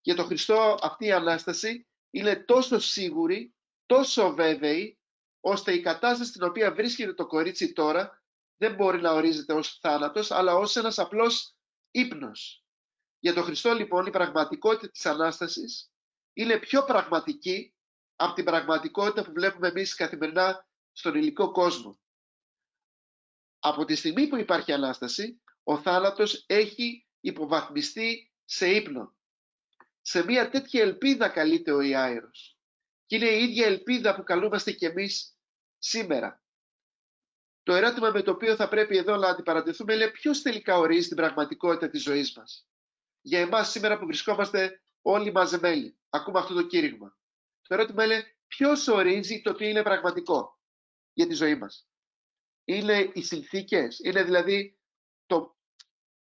Για 0.00 0.14
τον 0.14 0.24
Χριστό 0.24 0.78
αυτή 0.82 1.04
η 1.04 1.12
Ανάσταση 1.12 1.86
είναι 2.10 2.36
τόσο 2.36 2.78
σίγουρη, 2.78 3.54
τόσο 3.86 4.34
βέβαιη, 4.34 4.96
ώστε 5.44 5.72
η 5.72 5.80
κατάσταση 5.80 6.30
στην 6.30 6.42
οποία 6.42 6.72
βρίσκεται 6.72 7.14
το 7.14 7.26
κορίτσι 7.26 7.72
τώρα 7.72 8.22
δεν 8.56 8.74
μπορεί 8.74 9.00
να 9.00 9.12
ορίζεται 9.12 9.52
ως 9.52 9.78
θάνατος, 9.80 10.30
αλλά 10.30 10.54
ως 10.54 10.76
ένας 10.76 10.98
απλός 10.98 11.54
ύπνος. 11.90 12.64
Για 13.18 13.34
τον 13.34 13.42
Χριστό 13.42 13.72
λοιπόν 13.72 14.06
η 14.06 14.10
πραγματικότητα 14.10 14.90
της 14.92 15.06
Ανάστασης 15.06 15.90
είναι 16.32 16.58
πιο 16.58 16.84
πραγματική 16.84 17.74
από 18.16 18.34
την 18.34 18.44
πραγματικότητα 18.44 19.24
που 19.24 19.32
βλέπουμε 19.32 19.68
εμείς 19.68 19.94
καθημερινά 19.94 20.66
στον 20.92 21.14
υλικό 21.14 21.50
κόσμο. 21.50 22.00
Από 23.58 23.84
τη 23.84 23.94
στιγμή 23.94 24.26
που 24.26 24.36
υπάρχει 24.36 24.72
Ανάσταση, 24.72 25.42
ο 25.62 25.78
θάνατος 25.78 26.44
έχει 26.46 27.06
υποβαθμιστεί 27.20 28.32
σε 28.44 28.70
ύπνο. 28.70 29.14
Σε 30.00 30.24
μια 30.24 30.50
τέτοια 30.50 30.82
ελπίδα 30.82 31.28
καλείται 31.28 31.72
ο 31.72 31.80
Ιάηρος. 31.80 32.51
Και 33.12 33.18
είναι 33.18 33.30
η 33.30 33.42
ίδια 33.42 33.66
ελπίδα 33.66 34.14
που 34.14 34.22
καλούμαστε 34.22 34.72
κι 34.72 34.84
εμείς 34.84 35.38
σήμερα. 35.78 36.42
Το 37.62 37.74
ερώτημα 37.74 38.10
με 38.10 38.22
το 38.22 38.30
οποίο 38.30 38.56
θα 38.56 38.68
πρέπει 38.68 38.96
εδώ 38.96 39.16
να 39.16 39.28
αντιπαρατηθούμε 39.28 39.94
είναι 39.94 40.10
ποιος 40.10 40.42
τελικά 40.42 40.76
ορίζει 40.76 41.08
την 41.08 41.16
πραγματικότητα 41.16 41.90
της 41.90 42.02
ζωής 42.02 42.36
μας. 42.36 42.68
Για 43.20 43.40
εμάς 43.40 43.70
σήμερα 43.70 43.98
που 43.98 44.06
βρισκόμαστε 44.06 44.82
όλοι 45.02 45.32
μαζεμένοι, 45.32 45.98
ακούμε 46.10 46.38
αυτό 46.38 46.54
το 46.54 46.66
κήρυγμα. 46.66 47.18
Το 47.62 47.74
ερώτημα 47.74 48.04
είναι 48.04 48.36
ποιος 48.46 48.88
ορίζει 48.88 49.42
το 49.42 49.54
τι 49.54 49.68
είναι 49.68 49.82
πραγματικό 49.82 50.60
για 51.12 51.26
τη 51.26 51.34
ζωή 51.34 51.54
μας. 51.54 51.88
Είναι 52.64 53.10
οι 53.14 53.22
συνθήκες, 53.22 53.98
είναι 53.98 54.22
δηλαδή 54.22 54.78
το 55.26 55.56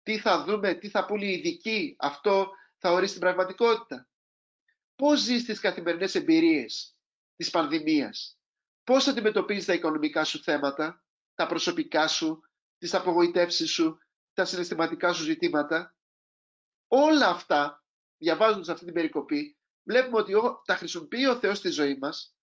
τι 0.04 0.20
θα 0.20 0.44
δούμε, 0.44 0.74
τι 0.74 0.90
θα 0.90 1.06
πούνε 1.06 1.26
οι 1.26 1.34
ειδικοί, 1.34 1.96
αυτό 2.00 2.52
θα 2.78 2.92
ορίσει 2.92 3.12
την 3.12 3.22
πραγματικότητα. 3.22 4.08
Πώς 4.96 5.20
ζεις 5.20 5.46
τις 5.46 5.60
καθημερινές 5.60 6.16
εμπειρίες 6.16 6.96
της 7.36 7.50
πανδημίας, 7.50 8.40
πώς 8.84 9.08
αντιμετωπίζεις 9.08 9.66
τα 9.66 9.74
οικονομικά 9.74 10.24
σου 10.24 10.44
θέματα, 10.44 11.04
τα 11.36 11.48
προσωπικά 11.48 12.08
σου, 12.08 12.42
τις 12.78 12.94
απογοητεύσεις 12.94 13.72
σου, 13.72 13.98
τα 14.34 14.46
συναισθηματικά 14.46 15.14
σου 15.14 15.24
ζητήματα; 15.24 15.96
Όλα 16.88 17.28
αυτά, 17.28 17.84
διαβάζοντας 18.18 18.70
αυτή 18.70 18.86
την 18.86 18.94
περικοπή, 18.94 19.58
βλέπουμε 19.84 20.18
ότι 20.18 20.34
τα 20.66 20.76
χρησιμοποιεί 20.76 21.26
ο 21.28 21.40
Θεός 21.40 21.58
στη 21.58 21.70
ζωή 21.70 21.98
μας 21.98 22.36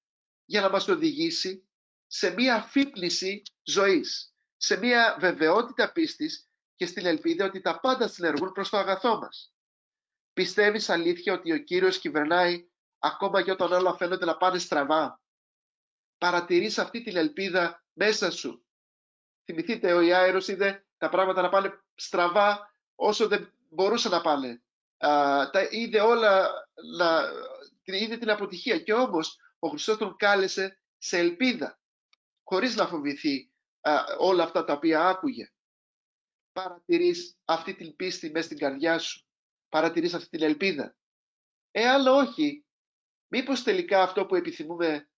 για 0.44 0.60
να 0.60 0.70
μας 0.70 0.88
οδηγήσει 0.88 1.68
σε 2.06 2.30
μία 2.30 2.54
αφύπνιση 2.54 3.42
ζωής, 3.62 4.34
σε 4.56 4.76
μία 4.76 5.16
βεβαιότητα 5.20 5.92
πίστης 5.92 6.48
και 6.74 6.86
στην 6.86 7.06
ελπίδα 7.06 7.44
ότι 7.44 7.60
τα 7.60 7.80
πάντα 7.80 8.08
συνεργούν 8.08 8.52
προς 8.52 8.68
το 8.68 8.76
αγαθό 8.76 9.18
μας. 9.18 9.54
Πιστεύεις 10.40 10.88
αλήθεια 10.88 11.32
ότι 11.32 11.52
ο 11.52 11.58
Κύριος 11.58 11.98
κυβερνάει 11.98 12.68
ακόμα 12.98 13.42
και 13.42 13.50
όταν 13.50 13.72
όλα 13.72 13.96
φαίνονται 13.96 14.24
να 14.24 14.36
πάνε 14.36 14.58
στραβά; 14.58 15.20
Παρατηρείς 16.18 16.78
αυτή 16.78 17.02
την 17.02 17.16
ελπίδα 17.16 17.84
μέσα 17.92 18.30
σου; 18.30 18.66
Θυμηθείτε, 19.44 19.92
ο 19.92 20.00
Ιάερος 20.00 20.48
είδε 20.48 20.86
τα 20.98 21.08
πράγματα 21.08 21.42
να 21.42 21.48
πάνε 21.48 21.80
στραβά 21.94 22.74
όσο 22.94 23.28
δεν 23.28 23.52
μπορούσαν 23.68 24.10
να 24.10 24.20
πάνε. 24.20 24.62
Α, 24.96 25.50
τα 25.50 25.62
είδε 25.70 26.00
όλα, 26.00 26.50
να, 26.96 27.22
είδε 27.84 28.16
την 28.16 28.30
αποτυχία 28.30 28.78
και 28.78 28.92
όμως 28.92 29.38
ο 29.58 29.68
Χριστός 29.68 29.96
τον 29.96 30.16
κάλεσε 30.16 30.78
σε 30.98 31.18
ελπίδα, 31.18 31.80
χωρίς 32.42 32.76
να 32.76 32.86
φοβηθεί 32.86 33.52
όλα 34.18 34.44
αυτά 34.44 34.64
τα 34.64 34.72
οποία 34.72 35.08
άκουγε 35.08 35.52
παρατηρείς 36.52 37.38
αυτή 37.44 37.74
την 37.74 37.96
πίστη 37.96 38.30
μέσα 38.30 38.46
στην 38.46 38.58
καρδιά 38.58 38.98
σου; 38.98 39.24
Παρατηρείς 39.70 40.14
αυτή 40.14 40.28
την 40.28 40.42
ελπίδα. 40.42 40.96
Εάν 41.70 42.06
όχι, 42.06 42.64
μήπως 43.28 43.62
τελικά 43.62 44.02
αυτό 44.02 44.26
που 44.26 44.34
επιθυμούμε 44.34 45.10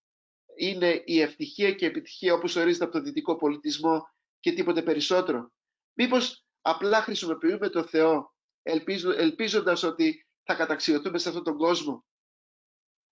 είναι 0.56 1.02
η 1.04 1.20
ευτυχία 1.20 1.72
και 1.72 1.84
η 1.84 1.88
επιτυχία 1.88 2.34
όπως 2.34 2.56
ορίζεται 2.56 2.84
από 2.84 2.92
το 2.92 3.00
δυτικό 3.00 3.36
πολιτισμό 3.36 4.02
και 4.40 4.52
τίποτε 4.52 4.82
περισσότερο. 4.82 5.52
Μήπως 5.92 6.46
απλά 6.60 7.02
χρησιμοποιούμε 7.02 7.68
το 7.68 7.86
Θεό 7.86 8.34
ελπίζοντας 9.16 9.82
ότι 9.82 10.26
θα 10.42 10.54
καταξιωθούμε 10.54 11.18
σε 11.18 11.28
αυτόν 11.28 11.44
τον 11.44 11.56
κόσμο. 11.56 12.04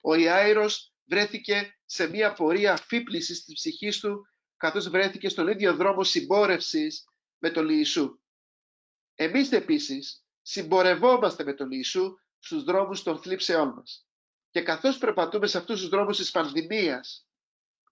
Ο 0.01 0.15
Ιάηρος 0.15 0.95
βρέθηκε 1.05 1.79
σε 1.85 2.09
μια 2.09 2.33
πορεία 2.33 2.73
αφύπλησης 2.73 3.45
της 3.45 3.55
ψυχής 3.55 4.01
του 4.01 4.27
καθώς 4.57 4.89
βρέθηκε 4.89 5.29
στον 5.29 5.49
ίδιο 5.49 5.75
δρόμο 5.75 6.05
συμπόρευσης 6.05 7.05
με 7.39 7.51
τον 7.51 7.69
Ιησού. 7.69 8.21
Εμείς 9.15 9.53
επίσης 9.53 10.25
συμπορευόμαστε 10.43 11.45
με 11.45 11.53
τον 11.53 11.69
Ιησού 11.71 12.15
στους 12.39 12.65
δρόμους 12.65 13.03
των 13.03 13.19
θλίψεών 13.19 13.69
μας. 13.69 14.07
Και 14.51 14.63
καθώς 14.63 14.99
περπατούμε 14.99 15.47
σε 15.47 15.59
αυτούς 15.59 15.81
τους 15.81 15.89
δρόμους 15.89 16.17
της 16.17 16.31
πανδημίας, 16.31 17.29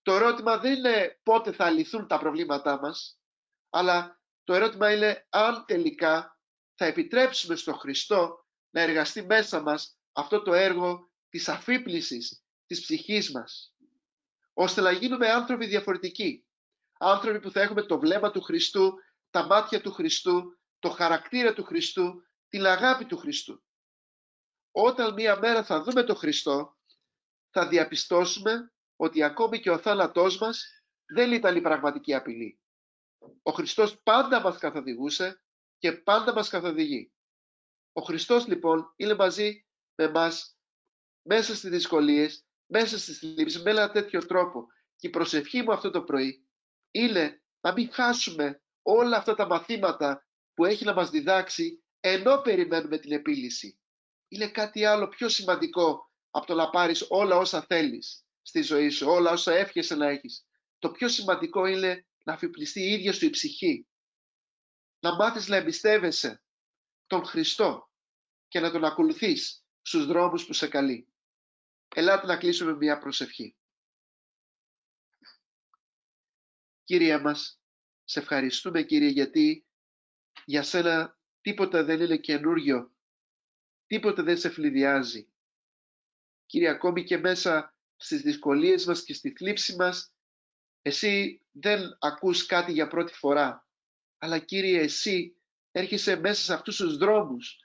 το 0.03 0.13
ερώτημα 0.15 0.59
δεν 0.59 0.77
είναι 0.77 1.21
πότε 1.23 1.53
θα 1.53 1.71
λυθούν 1.71 2.07
τα 2.07 2.19
προβλήματά 2.19 2.79
μας, 2.81 3.21
αλλά 3.71 4.21
το 4.45 4.55
ερώτημα 4.55 4.93
είναι 4.93 5.27
αν 5.31 5.65
τελικά 5.67 6.39
θα 6.75 6.85
επιτρέψουμε 6.85 7.57
στον 7.57 7.75
Χριστό 7.75 8.47
να 8.71 8.81
εργαστεί 8.81 9.23
μέσα 9.23 9.61
μας 9.61 9.99
αυτό 10.13 10.43
το 10.43 10.53
έργο 10.53 11.11
της 11.29 11.49
αφύπλησης 11.49 12.43
της 12.67 12.81
ψυχής 12.81 13.31
μας, 13.31 13.75
ώστε 14.53 14.81
να 14.81 14.91
γίνουμε 14.91 15.31
άνθρωποι 15.31 15.67
διαφορετικοί. 15.67 16.47
Άνθρωποι 16.99 17.41
που 17.41 17.51
θα 17.51 17.61
έχουμε 17.61 17.83
το 17.83 17.99
βλέμμα 17.99 18.31
του 18.31 18.41
Χριστού, 18.41 18.95
τα 19.31 19.47
μάτια 19.47 19.81
του 19.81 19.93
Χριστού, 19.93 20.59
το 20.79 20.91
χαρακτήρα 20.91 21.53
του 21.53 21.65
Χριστού, 21.65 22.23
την 22.49 22.67
αγάπη 22.67 23.05
του 23.05 23.17
Χριστού. 23.17 23.63
Όταν 24.71 25.13
μία 25.13 25.39
μέρα 25.39 25.65
θα 25.65 25.83
δούμε 25.83 26.03
τον 26.03 26.17
Χριστό, 26.17 26.77
θα 27.51 27.69
διαπιστώσουμε 27.69 28.73
ότι 28.97 29.23
ακόμη 29.23 29.61
και 29.61 29.71
ο 29.71 29.79
θάνατός 29.79 30.39
μας 30.39 30.83
δεν 31.07 31.33
ήταν 31.33 31.57
η 31.57 31.61
πραγματική 31.61 32.15
απειλή. 32.15 32.61
Ο 33.43 33.51
Χριστός 33.51 34.03
πάντα 34.03 34.41
μας 34.41 34.59
καθοδηγούσε 34.59 35.43
και 35.79 35.93
πάντα 35.93 36.33
μας 36.33 36.49
καθοδηγεί. 36.49 37.13
Ο 37.93 38.01
Χριστός 38.01 38.47
λοιπόν 38.47 38.93
είναι 38.97 39.15
μαζί 39.15 39.67
με 39.95 40.11
μας 40.11 40.59
μέσα 41.23 41.55
στις 41.55 41.71
δυσκολίες, 41.71 42.47
μέσα 42.67 42.99
στις 42.99 43.19
θλίψεις, 43.19 43.63
με 43.63 43.71
ένα 43.71 43.91
τέτοιο 43.91 44.27
τρόπο. 44.27 44.67
Και 44.97 45.07
η 45.07 45.11
προσευχή 45.11 45.63
μου 45.63 45.73
αυτό 45.73 45.91
το 45.91 46.03
πρωί 46.03 46.49
είναι 46.91 47.43
να 47.61 47.73
μην 47.73 47.93
χάσουμε 47.93 48.63
όλα 48.83 49.17
αυτά 49.17 49.35
τα 49.35 49.47
μαθήματα 49.47 50.27
που 50.55 50.65
έχει 50.65 50.85
να 50.85 50.95
μας 50.95 51.11
διδάξει 51.11 51.85
ενώ 52.01 52.41
περιμένουμε 52.41 52.99
την 52.99 53.13
επίλυση. 53.13 53.79
Είναι 54.29 54.49
κάτι 54.49 54.85
άλλο 54.85 55.09
πιο 55.09 55.29
σημαντικό 55.29 56.11
από 56.31 56.47
το 56.47 56.55
να 56.55 56.71
πάρεις 56.71 57.07
όλα 57.09 57.37
όσα 57.37 57.63
θέλεις 57.63 58.27
στη 58.43 58.63
ζωή 58.63 58.89
σου, 58.89 59.09
όλα 59.09 59.31
όσα 59.31 59.53
εύχεσαι 59.53 59.95
να 59.95 60.09
έχεις. 60.09 60.47
Το 60.79 60.91
πιο 60.91 61.09
σημαντικό 61.09 61.67
είναι 61.67 62.07
να 62.25 62.33
αφιπλιστεί 62.33 62.81
η 62.81 62.93
ίδια 62.93 63.13
σου 63.13 63.25
η 63.25 63.31
ψυχή. 63.31 63.87
Να 65.01 65.15
μάθεις 65.15 65.49
να 65.49 65.57
εμπιστεύεσαι 65.57 66.43
τον 67.07 67.25
Χριστό 67.25 67.91
και 68.49 68.61
να 68.61 68.71
τον 68.71 68.85
ακολουθείς 68.85 69.65
στους 69.83 70.07
δρόμους 70.07 70.47
που 70.47 70.53
σε 70.53 70.69
καλεί. 70.69 71.09
Ελάτε 71.95 72.27
να 72.27 72.37
κλείσουμε 72.37 72.75
μια 72.75 72.99
προσευχή. 72.99 73.57
Κύριε 76.85 77.19
μας, 77.19 77.61
σε 78.05 78.19
ευχαριστούμε 78.19 78.83
Κύριε 78.83 79.09
γιατί 79.09 79.67
για 80.45 80.63
σένα 80.63 81.18
τίποτα 81.41 81.85
δεν 81.85 82.01
είναι 82.01 82.17
καινούριο, 82.17 82.93
τίποτα 83.87 84.23
δεν 84.23 84.39
σε 84.39 84.49
φλιδιάζει. 84.49 85.29
Κύριε, 86.47 86.69
ακόμη 86.69 87.05
και 87.05 87.19
μέσα 87.19 87.75
στις 87.97 88.21
δυσκολίες 88.21 88.85
μας 88.85 89.05
και 89.05 89.15
στη 89.15 89.31
θλίψη 89.31 89.77
μας, 89.77 90.13
εσύ 90.83 91.43
δεν 91.51 91.97
ακούς 92.01 92.47
κάτι 92.47 92.73
για 92.73 92.89
πρώτη 92.89 93.13
φορά, 93.13 93.69
αλλά 94.19 94.39
Κύριε, 94.39 94.81
εσύ 94.81 95.37
έρχεσαι 95.71 96.17
μέσα 96.17 96.43
σε 96.43 96.55
αυτούς 96.55 96.77
τους 96.77 96.97
δρόμους 96.97 97.59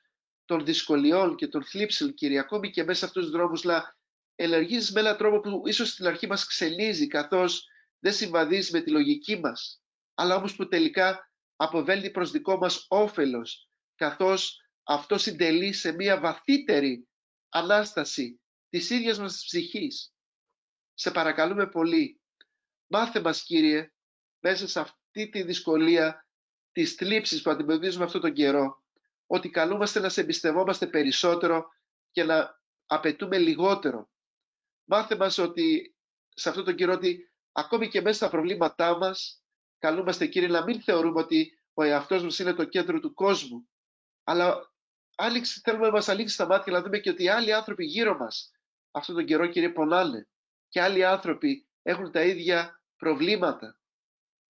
των 0.45 0.65
δυσκολιών 0.65 1.35
και 1.35 1.47
των 1.47 1.63
θλίψεων, 1.63 2.13
Κύριε, 2.13 2.39
ακόμη 2.39 2.69
και 2.69 2.83
μέσα 2.83 2.99
σε 2.99 3.05
αυτούς 3.05 3.23
τους 3.23 3.31
δρόμους, 3.31 3.65
αλλά 3.65 3.97
ενεργείς 4.35 4.91
με 4.91 4.99
έναν 4.99 5.17
τρόπο 5.17 5.39
που 5.39 5.67
ίσως 5.67 5.89
στην 5.89 6.07
αρχή 6.07 6.27
μας 6.27 6.45
ξενίζει, 6.45 7.07
καθώς 7.07 7.67
δεν 7.99 8.13
συμβαδίζεις 8.13 8.71
με 8.71 8.81
τη 8.81 8.91
λογική 8.91 9.39
μας, 9.39 9.81
αλλά 10.13 10.35
όμως 10.35 10.55
που 10.55 10.67
τελικά 10.67 11.32
αποβαίνει 11.63 12.11
προς 12.11 12.31
δικό 12.31 12.57
μας 12.57 12.85
όφελος, 12.89 13.69
καθώς 13.95 14.61
αυτό 14.83 15.17
συντελεί 15.17 15.73
σε 15.73 15.91
μια 15.91 16.19
βαθύτερη 16.19 17.07
Ανάσταση 17.55 18.41
της 18.69 18.89
ίδιας 18.89 19.19
μας 19.19 19.33
της 19.33 19.45
ψυχής. 19.45 20.13
Σε 20.93 21.11
παρακαλούμε 21.11 21.67
πολύ, 21.67 22.21
μάθε 22.87 23.21
μας 23.21 23.43
Κύριε, 23.43 23.91
μέσα 24.39 24.67
σε 24.67 24.79
αυτή 24.79 25.29
τη 25.29 25.43
δυσκολία 25.43 26.27
της 26.71 26.93
θλίψης 26.93 27.41
που 27.41 27.49
αντιμετωπίζουμε 27.49 28.05
αυτόν 28.05 28.21
τον 28.21 28.33
καιρό, 28.33 28.83
ότι 29.25 29.49
καλούμαστε 29.49 29.99
να 29.99 30.09
σε 30.09 30.21
εμπιστευόμαστε 30.21 30.87
περισσότερο 30.87 31.67
και 32.11 32.23
να 32.23 32.61
απαιτούμε 32.85 33.37
λιγότερο. 33.37 34.09
Μάθε 34.83 35.15
μας 35.15 35.37
ότι 35.37 35.95
σε 36.29 36.49
αυτόν 36.49 36.65
τον 36.65 36.75
καιρό 36.75 36.93
ότι 36.93 37.31
ακόμη 37.51 37.87
και 37.87 38.01
μέσα 38.01 38.15
στα 38.15 38.29
προβλήματά 38.29 38.97
μας, 38.97 39.42
καλούμαστε 39.83 40.27
Κύριε 40.27 40.47
να 40.47 40.63
μην 40.63 40.81
θεωρούμε 40.81 41.19
ότι 41.19 41.59
ο 41.73 41.83
εαυτός 41.83 42.23
μας 42.23 42.39
είναι 42.39 42.53
το 42.53 42.65
κέντρο 42.65 42.99
του 42.99 43.13
κόσμου, 43.13 43.69
αλλά 44.23 44.73
άνοιξε, 45.15 45.61
θέλουμε 45.63 45.85
να 45.85 45.91
μας 45.91 46.09
ανοίξει 46.09 46.37
τα 46.37 46.45
μάτια 46.45 46.73
να 46.73 46.81
δούμε 46.81 46.99
και 46.99 47.09
ότι 47.09 47.27
άλλοι 47.27 47.53
άνθρωποι 47.53 47.85
γύρω 47.85 48.17
μας 48.17 48.51
αυτόν 48.91 49.15
τον 49.15 49.25
καιρό 49.25 49.47
Κύριε 49.47 49.69
πονάνε 49.69 50.27
και 50.67 50.81
άλλοι 50.81 51.05
άνθρωποι 51.05 51.67
έχουν 51.81 52.11
τα 52.11 52.23
ίδια 52.23 52.83
προβλήματα. 52.95 53.79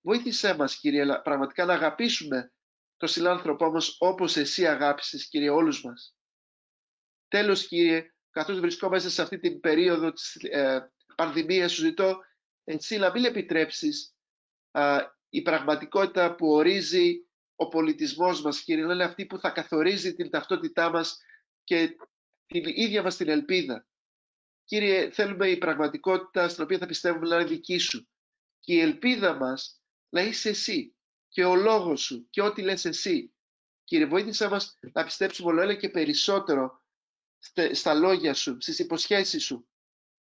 Βοήθησέ 0.01 0.55
μας 0.55 0.75
Κύριε 0.75 1.19
πραγματικά 1.23 1.65
να 1.65 1.73
αγαπήσουμε 1.73 2.53
τον 2.97 3.09
συνάνθρωπό 3.09 3.71
μας 3.71 3.95
όπως 3.99 4.37
Εσύ 4.37 4.67
αγάπησες 4.67 5.27
Κύριε 5.27 5.49
όλους 5.49 5.83
μας. 5.83 6.15
Τέλος 7.27 7.67
Κύριε, 7.67 8.13
καθώς 8.29 8.59
βρισκόμαστε 8.59 9.09
σε 9.09 9.21
αυτή 9.21 9.39
την 9.39 9.59
περίοδο 9.59 10.11
της 10.11 10.35
ε, 10.35 10.91
πανδημίας, 11.15 11.71
σου 11.71 11.81
ζητώ 11.81 12.19
εσύ 12.63 12.97
να 12.97 13.11
μην 13.11 13.25
επιτρέψεις 13.25 14.15
η 15.33 15.41
πραγματικότητα 15.41 16.35
που 16.35 16.51
ορίζει 16.51 17.27
ο 17.55 17.67
πολιτισμός 17.67 18.41
μας, 18.41 18.61
Κύριε, 18.61 18.85
να 18.85 18.93
είναι 18.93 19.03
αυτή 19.03 19.25
που 19.25 19.39
θα 19.39 19.49
καθορίζει 19.49 20.13
την 20.13 20.29
ταυτότητά 20.29 20.89
μας 20.89 21.21
και 21.63 21.95
την 22.45 22.63
ίδια 22.65 23.03
μας 23.03 23.15
την 23.15 23.29
ελπίδα. 23.29 23.87
Κύριε, 24.63 25.11
θέλουμε 25.11 25.49
η 25.49 25.57
πραγματικότητα 25.57 26.47
στην 26.47 26.63
οποία 26.63 26.77
θα 26.77 26.85
πιστεύουμε 26.85 27.27
να 27.27 27.35
είναι 27.35 27.45
δική 27.45 27.77
σου. 27.77 28.09
Και 28.59 28.73
η 28.73 28.79
ελπίδα 28.79 29.33
μας 29.33 29.81
να 30.09 30.21
είσαι 30.21 30.49
εσύ 30.49 30.95
και 31.27 31.43
ο 31.43 31.55
λόγος 31.55 32.01
σου 32.01 32.27
και 32.29 32.41
ό,τι 32.41 32.61
λες 32.61 32.85
εσύ. 32.85 33.33
Κύριε, 33.83 34.05
βοήθησέ 34.05 34.47
μας 34.47 34.79
να 34.93 35.03
πιστέψουμε 35.03 35.51
όλο 35.51 35.61
ένα 35.61 35.75
και 35.75 35.89
περισσότερο 35.89 36.83
στα 37.71 37.93
λόγια 37.93 38.33
σου, 38.33 38.57
στις 38.59 38.79
υποσχέσεις 38.79 39.43
σου 39.45 39.67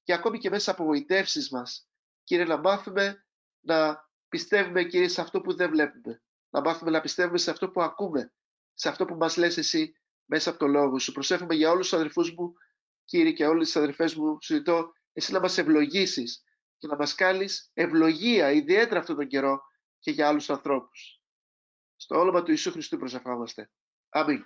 και 0.03 0.13
ακόμη 0.13 0.37
και 0.37 0.49
μέσα 0.49 0.71
από 0.71 0.81
απογοητεύσεις 0.81 1.49
μας. 1.49 1.87
Κύριε, 2.23 2.45
να 2.45 2.57
μάθουμε 2.57 3.25
να 3.59 4.11
πιστεύουμε, 4.33 4.83
Κύριε, 4.83 5.07
σε 5.07 5.21
αυτό 5.21 5.41
που 5.41 5.53
δεν 5.53 5.69
βλέπουμε. 5.69 6.21
Να 6.49 6.61
μάθουμε 6.61 6.91
να 6.91 7.01
πιστεύουμε 7.01 7.37
σε 7.37 7.51
αυτό 7.51 7.69
που 7.69 7.81
ακούμε, 7.81 8.33
σε 8.73 8.89
αυτό 8.89 9.05
που 9.05 9.15
μας 9.15 9.37
λες 9.37 9.57
εσύ 9.57 9.95
μέσα 10.25 10.49
από 10.49 10.59
το 10.59 10.67
λόγο 10.67 10.99
σου. 10.99 11.11
Προσέφουμε 11.11 11.55
για 11.55 11.71
όλους 11.71 11.89
τους 11.89 11.97
αδερφούς 11.99 12.33
μου 12.33 12.53
Κύριε 13.05 13.31
και 13.31 13.45
όλες 13.45 13.65
τις 13.65 13.75
αδερφές 13.75 14.15
μου, 14.15 14.37
σου 14.41 14.53
ζητώ 14.53 14.93
εσύ 15.13 15.31
να 15.31 15.39
μας 15.39 15.57
ευλογήσεις 15.57 16.43
και 16.77 16.87
να 16.87 16.95
μας 16.95 17.15
κάνεις 17.15 17.69
ευλογία, 17.73 18.51
ιδιαίτερα 18.51 18.99
αυτόν 18.99 19.15
τον 19.15 19.27
καιρό 19.27 19.61
και 19.99 20.11
για 20.11 20.27
άλλους 20.27 20.49
ανθρώπους. 20.49 21.21
Στο 21.95 22.19
όνομα 22.19 22.43
του 22.43 22.51
Ιησού 22.51 22.71
Χριστού 22.71 22.97
προσευχόμαστε. 22.97 23.69
Αμήν. 24.09 24.41